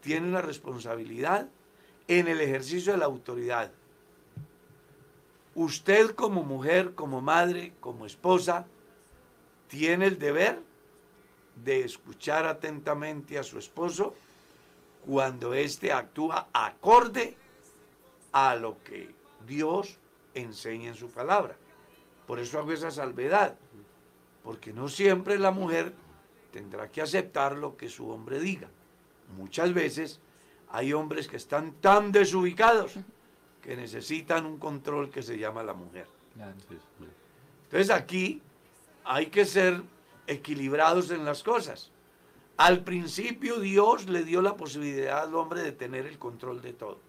[0.01, 1.47] tiene una responsabilidad
[2.07, 3.71] en el ejercicio de la autoridad.
[5.55, 8.65] Usted como mujer, como madre, como esposa,
[9.67, 10.61] tiene el deber
[11.63, 14.15] de escuchar atentamente a su esposo
[15.05, 17.35] cuando éste actúa acorde
[18.31, 19.13] a lo que
[19.47, 19.97] Dios
[20.33, 21.55] enseña en su palabra.
[22.27, 23.55] Por eso hago esa salvedad,
[24.43, 25.93] porque no siempre la mujer
[26.51, 28.69] tendrá que aceptar lo que su hombre diga.
[29.35, 30.19] Muchas veces
[30.71, 32.95] hay hombres que están tan desubicados
[33.61, 36.07] que necesitan un control que se llama la mujer.
[37.65, 38.41] Entonces aquí
[39.03, 39.81] hay que ser
[40.29, 41.91] equilibrados en las cosas.
[42.57, 46.99] Al principio Dios le dio la posibilidad al hombre de tener el control de todo.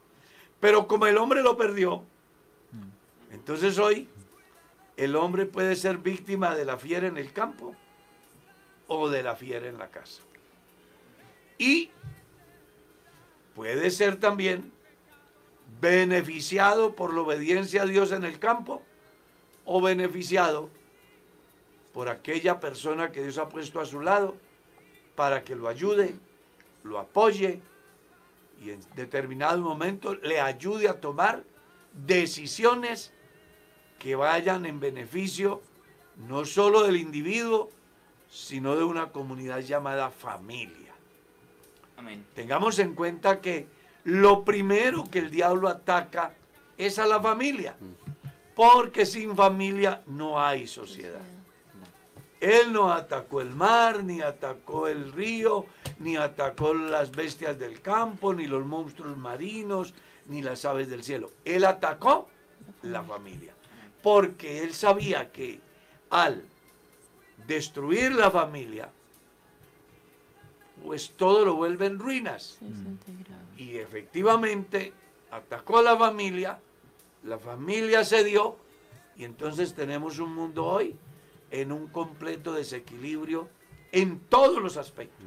[0.58, 2.04] Pero como el hombre lo perdió,
[3.30, 4.08] entonces hoy
[4.96, 7.74] el hombre puede ser víctima de la fiera en el campo
[8.86, 10.22] o de la fiera en la casa.
[11.58, 11.90] Y
[13.54, 14.72] puede ser también
[15.80, 18.82] beneficiado por la obediencia a Dios en el campo
[19.64, 20.70] o beneficiado
[21.92, 24.36] por aquella persona que Dios ha puesto a su lado
[25.14, 26.14] para que lo ayude,
[26.84, 27.60] lo apoye
[28.62, 31.44] y en determinado momento le ayude a tomar
[31.92, 33.12] decisiones
[33.98, 35.62] que vayan en beneficio
[36.28, 37.70] no solo del individuo,
[38.30, 40.92] sino de una comunidad llamada familia.
[41.96, 42.24] Amén.
[42.34, 43.66] Tengamos en cuenta que
[44.04, 46.34] lo primero que el diablo ataca
[46.78, 47.76] es a la familia,
[48.54, 51.39] porque sin familia no hay sociedad.
[52.40, 55.66] Él no atacó el mar, ni atacó el río,
[55.98, 59.92] ni atacó las bestias del campo, ni los monstruos marinos,
[60.26, 61.32] ni las aves del cielo.
[61.44, 62.28] Él atacó
[62.82, 63.54] la familia,
[64.02, 65.60] porque él sabía que
[66.08, 66.42] al
[67.46, 68.90] destruir la familia,
[70.82, 72.58] pues todo lo vuelve en ruinas.
[72.58, 73.46] 60 grados.
[73.58, 74.94] Y efectivamente
[75.30, 76.58] atacó a la familia,
[77.24, 78.56] la familia se dio
[79.14, 80.96] y entonces tenemos un mundo hoy
[81.50, 83.48] en un completo desequilibrio
[83.92, 85.26] en todos los aspectos.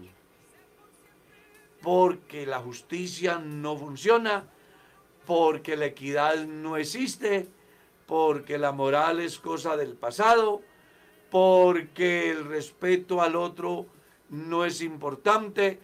[1.81, 4.45] Porque la justicia no funciona,
[5.25, 7.49] porque la equidad no existe,
[8.05, 10.61] porque la moral es cosa del pasado,
[11.29, 13.87] porque el respeto al otro
[14.29, 15.79] no es importante,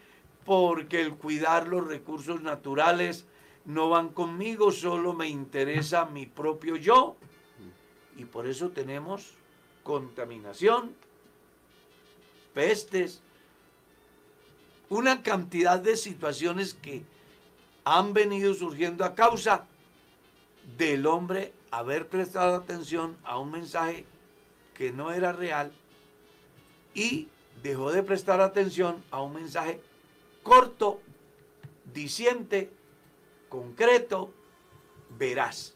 [0.45, 3.25] porque el cuidar los recursos naturales
[3.65, 7.17] no van conmigo, solo me interesa mi propio yo.
[8.15, 9.38] Y por eso tenemos
[9.89, 10.93] contaminación,
[12.53, 13.23] pestes,
[14.87, 17.01] una cantidad de situaciones que
[17.85, 19.65] han venido surgiendo a causa
[20.77, 24.05] del hombre haber prestado atención a un mensaje
[24.75, 25.71] que no era real
[26.93, 27.27] y
[27.63, 29.81] dejó de prestar atención a un mensaje
[30.43, 31.01] corto,
[31.91, 32.69] diciente,
[33.49, 34.31] concreto,
[35.17, 35.73] veraz.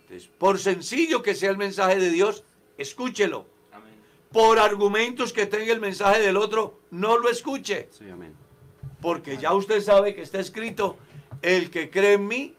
[0.00, 2.42] Entonces, por sencillo que sea el mensaje de Dios,
[2.82, 3.46] escúchelo.
[3.72, 3.94] Amén.
[4.30, 7.88] Por argumentos que tenga el mensaje del otro, no lo escuche.
[7.90, 8.34] Sí, amén.
[9.00, 10.96] Porque ya usted sabe que está escrito,
[11.40, 12.54] el que cree en mí,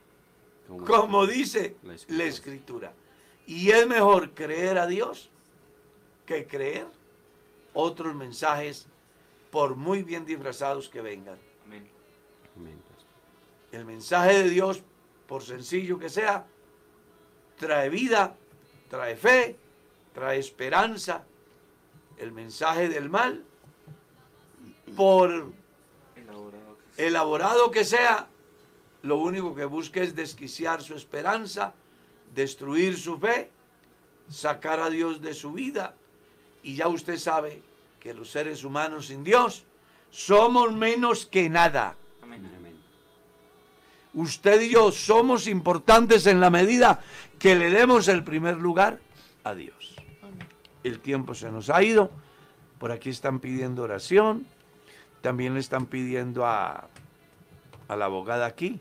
[0.86, 2.18] como dice La escritura.
[2.18, 2.94] la escritura.
[3.46, 5.30] Y es mejor creer a Dios
[6.26, 6.88] que creer
[7.74, 8.88] otros mensajes
[9.52, 11.38] por muy bien disfrazados que vengan.
[11.66, 11.90] Amén.
[13.72, 14.84] El mensaje de Dios,
[15.28, 16.46] por sencillo que sea,
[17.58, 18.36] trae vida,
[18.88, 19.58] trae fe,
[20.14, 21.24] trae esperanza.
[22.18, 23.44] El mensaje del mal,
[24.96, 25.52] por
[26.98, 28.28] elaborado que sea,
[29.02, 31.74] lo único que busca es desquiciar su esperanza,
[32.34, 33.50] destruir su fe,
[34.30, 35.96] sacar a Dios de su vida.
[36.62, 37.62] Y ya usted sabe
[38.00, 39.64] que los seres humanos sin Dios
[40.12, 41.96] somos menos que nada.
[42.22, 42.50] Amén.
[44.14, 47.02] Usted y yo somos importantes en la medida
[47.40, 49.00] que le demos el primer lugar
[49.44, 49.93] a Dios.
[50.84, 52.10] El tiempo se nos ha ido.
[52.80, 54.46] Por aquí están pidiendo oración.
[55.22, 56.90] También le están pidiendo a,
[57.88, 58.80] a la abogada aquí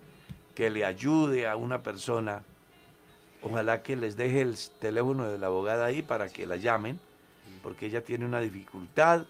[0.55, 2.43] que le ayude a una persona.
[3.43, 7.01] Ojalá que les deje el teléfono de la abogada ahí para que la llamen,
[7.63, 9.27] porque ella tiene una dificultad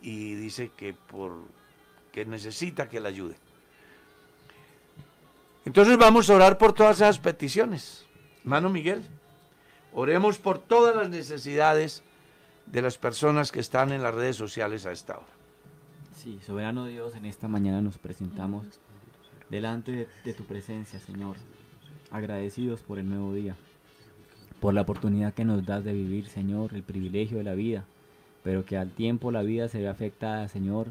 [0.00, 1.32] y dice que, por,
[2.12, 3.36] que necesita que la ayude.
[5.64, 8.06] Entonces vamos a orar por todas esas peticiones.
[8.40, 9.04] Hermano Miguel,
[9.92, 12.02] oremos por todas las necesidades
[12.72, 15.26] de las personas que están en las redes sociales a esta hora.
[16.16, 18.66] Sí, soberano Dios, en esta mañana nos presentamos
[19.48, 21.36] delante de, tu presencia, Señor,
[22.10, 23.56] agradecidos por el nuevo día,
[24.60, 27.84] por la oportunidad que nos das de vivir, Señor, el privilegio de la vida,
[28.42, 30.88] pero que al tiempo la vida se ve afectada, Señor,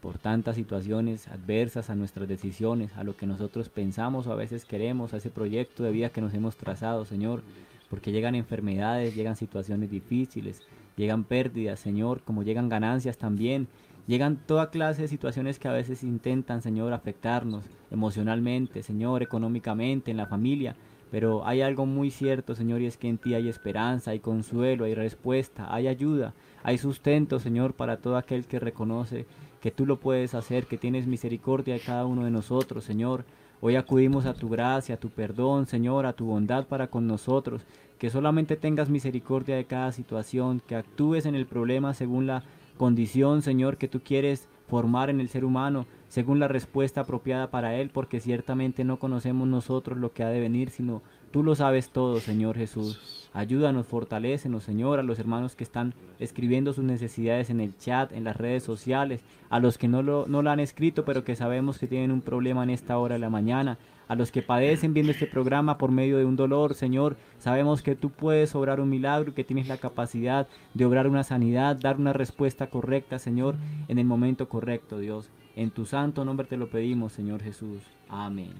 [0.00, 4.64] por tantas situaciones adversas a nuestras decisiones, a lo que nosotros pensamos o a veces
[4.64, 7.42] queremos, a ese proyecto de vida que nos hemos trazado, Señor,
[7.88, 10.62] porque llegan enfermedades, llegan situaciones difíciles,
[10.96, 13.68] llegan pérdidas, Señor, como llegan ganancias también,
[14.06, 20.16] llegan toda clase de situaciones que a veces intentan, Señor, afectarnos emocionalmente, Señor, económicamente, en
[20.16, 20.76] la familia,
[21.10, 24.86] pero hay algo muy cierto, Señor, y es que en ti hay esperanza, hay consuelo,
[24.86, 26.32] hay respuesta, hay ayuda,
[26.62, 29.26] hay sustento, Señor, para todo aquel que reconoce
[29.60, 33.24] que tú lo puedes hacer, que tienes misericordia de cada uno de nosotros, Señor.
[33.60, 37.62] Hoy acudimos a tu gracia, a tu perdón, Señor, a tu bondad para con nosotros,
[38.02, 42.42] que solamente tengas misericordia de cada situación, que actúes en el problema según la
[42.76, 47.76] condición, Señor, que tú quieres formar en el ser humano, según la respuesta apropiada para
[47.76, 51.00] él, porque ciertamente no conocemos nosotros lo que ha de venir, sino
[51.30, 53.30] tú lo sabes todo, Señor Jesús.
[53.34, 58.24] Ayúdanos, fortalécenos, Señor, a los hermanos que están escribiendo sus necesidades en el chat, en
[58.24, 61.78] las redes sociales, a los que no lo, no lo han escrito, pero que sabemos
[61.78, 63.78] que tienen un problema en esta hora de la mañana,
[64.08, 67.96] a los que padecen viendo este programa por medio de un dolor, Señor, sabemos que
[67.96, 72.12] tú puedes obrar un milagro que tienes la capacidad de obrar una sanidad, dar una
[72.12, 73.56] respuesta correcta, Señor,
[73.88, 75.30] en el momento correcto, Dios.
[75.54, 77.82] En tu santo nombre te lo pedimos, Señor Jesús.
[78.08, 78.52] Amén.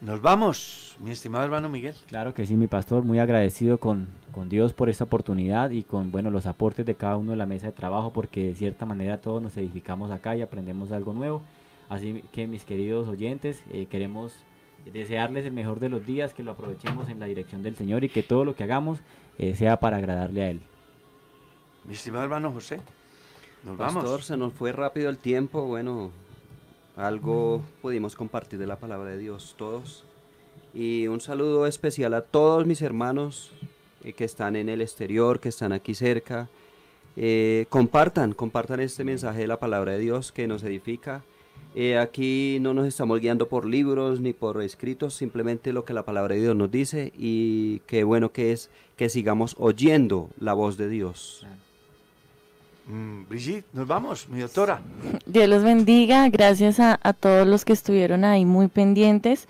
[0.00, 1.94] Nos vamos, mi estimado hermano Miguel.
[2.08, 6.10] Claro que sí, mi pastor, muy agradecido con, con Dios por esta oportunidad y con
[6.10, 9.20] bueno los aportes de cada uno de la mesa de trabajo, porque de cierta manera
[9.20, 11.42] todos nos edificamos acá y aprendemos algo nuevo.
[11.88, 14.34] Así que mis queridos oyentes, eh, queremos
[14.90, 18.08] desearles el mejor de los días, que lo aprovechemos en la dirección del Señor y
[18.08, 19.00] que todo lo que hagamos
[19.38, 20.60] eh, sea para agradarle a Él.
[21.84, 22.80] Mi estimado hermano José.
[23.64, 24.26] Nos Pastor, vamos.
[24.26, 25.62] se nos fue rápido el tiempo.
[25.66, 26.10] Bueno,
[26.96, 30.04] algo pudimos compartir de la palabra de Dios todos.
[30.72, 33.52] Y un saludo especial a todos mis hermanos
[34.02, 36.48] eh, que están en el exterior, que están aquí cerca.
[37.16, 41.22] Eh, compartan, compartan este mensaje de la palabra de Dios que nos edifica.
[41.74, 46.04] Eh, aquí no nos estamos guiando por libros ni por escritos, simplemente lo que la
[46.04, 50.76] palabra de Dios nos dice y qué bueno que es que sigamos oyendo la voz
[50.76, 51.44] de Dios.
[52.86, 54.82] Mm, Brigitte, nos vamos, mi doctora.
[55.26, 59.48] Dios los bendiga, gracias a, a todos los que estuvieron ahí muy pendientes.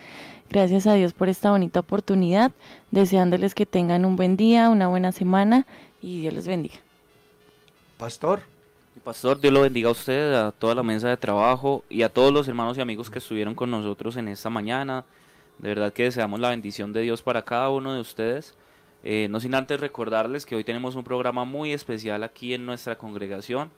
[0.48, 2.52] Gracias a Dios por esta bonita oportunidad,
[2.90, 5.66] deseándoles que tengan un buen día, una buena semana
[6.00, 6.76] y Dios los bendiga.
[7.98, 8.53] Pastor.
[9.04, 12.32] Pastor, Dios lo bendiga a usted, a toda la mesa de trabajo y a todos
[12.32, 15.04] los hermanos y amigos que estuvieron con nosotros en esta mañana.
[15.58, 18.54] De verdad que deseamos la bendición de Dios para cada uno de ustedes.
[19.02, 22.96] Eh, no sin antes recordarles que hoy tenemos un programa muy especial aquí en nuestra
[22.96, 23.70] congregación.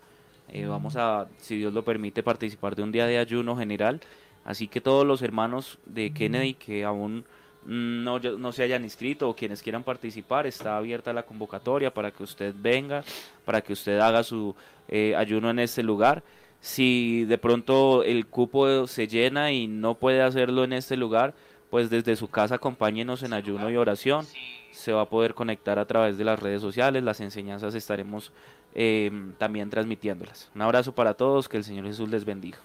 [0.48, 4.00] Eh, vamos a, si Dios lo permite, participar de un día de ayuno general.
[4.44, 7.24] Así que todos los hermanos de Kennedy que aún mm,
[7.66, 12.22] no, no se hayan inscrito o quienes quieran participar, está abierta la convocatoria para que
[12.22, 13.04] usted venga,
[13.44, 14.54] para que usted haga su
[14.88, 16.22] eh, ayuno en este lugar.
[16.60, 21.34] Si de pronto el cupo se llena y no puede hacerlo en este lugar,
[21.70, 24.26] pues desde su casa acompáñenos en ayuno y oración.
[24.72, 28.32] Se va a poder conectar a través de las redes sociales, las enseñanzas estaremos
[28.74, 30.50] eh, también transmitiéndolas.
[30.54, 32.58] Un abrazo para todos, que el Señor Jesús les bendiga.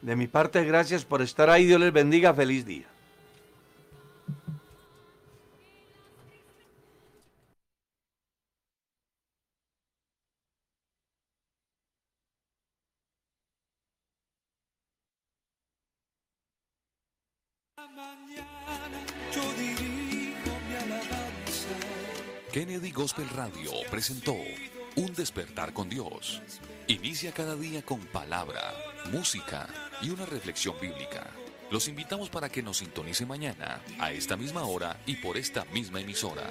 [0.00, 1.64] De mi parte, gracias por estar ahí.
[1.64, 2.34] Dios les bendiga.
[2.34, 2.86] Feliz día.
[22.52, 24.36] Kennedy Gospel Radio presentó
[24.96, 26.42] Un despertar con Dios.
[26.86, 28.74] Inicia cada día con palabra,
[29.10, 29.66] música
[30.02, 31.41] y una reflexión bíblica.
[31.72, 36.02] Los invitamos para que nos sintonice mañana, a esta misma hora y por esta misma
[36.02, 36.42] emisora.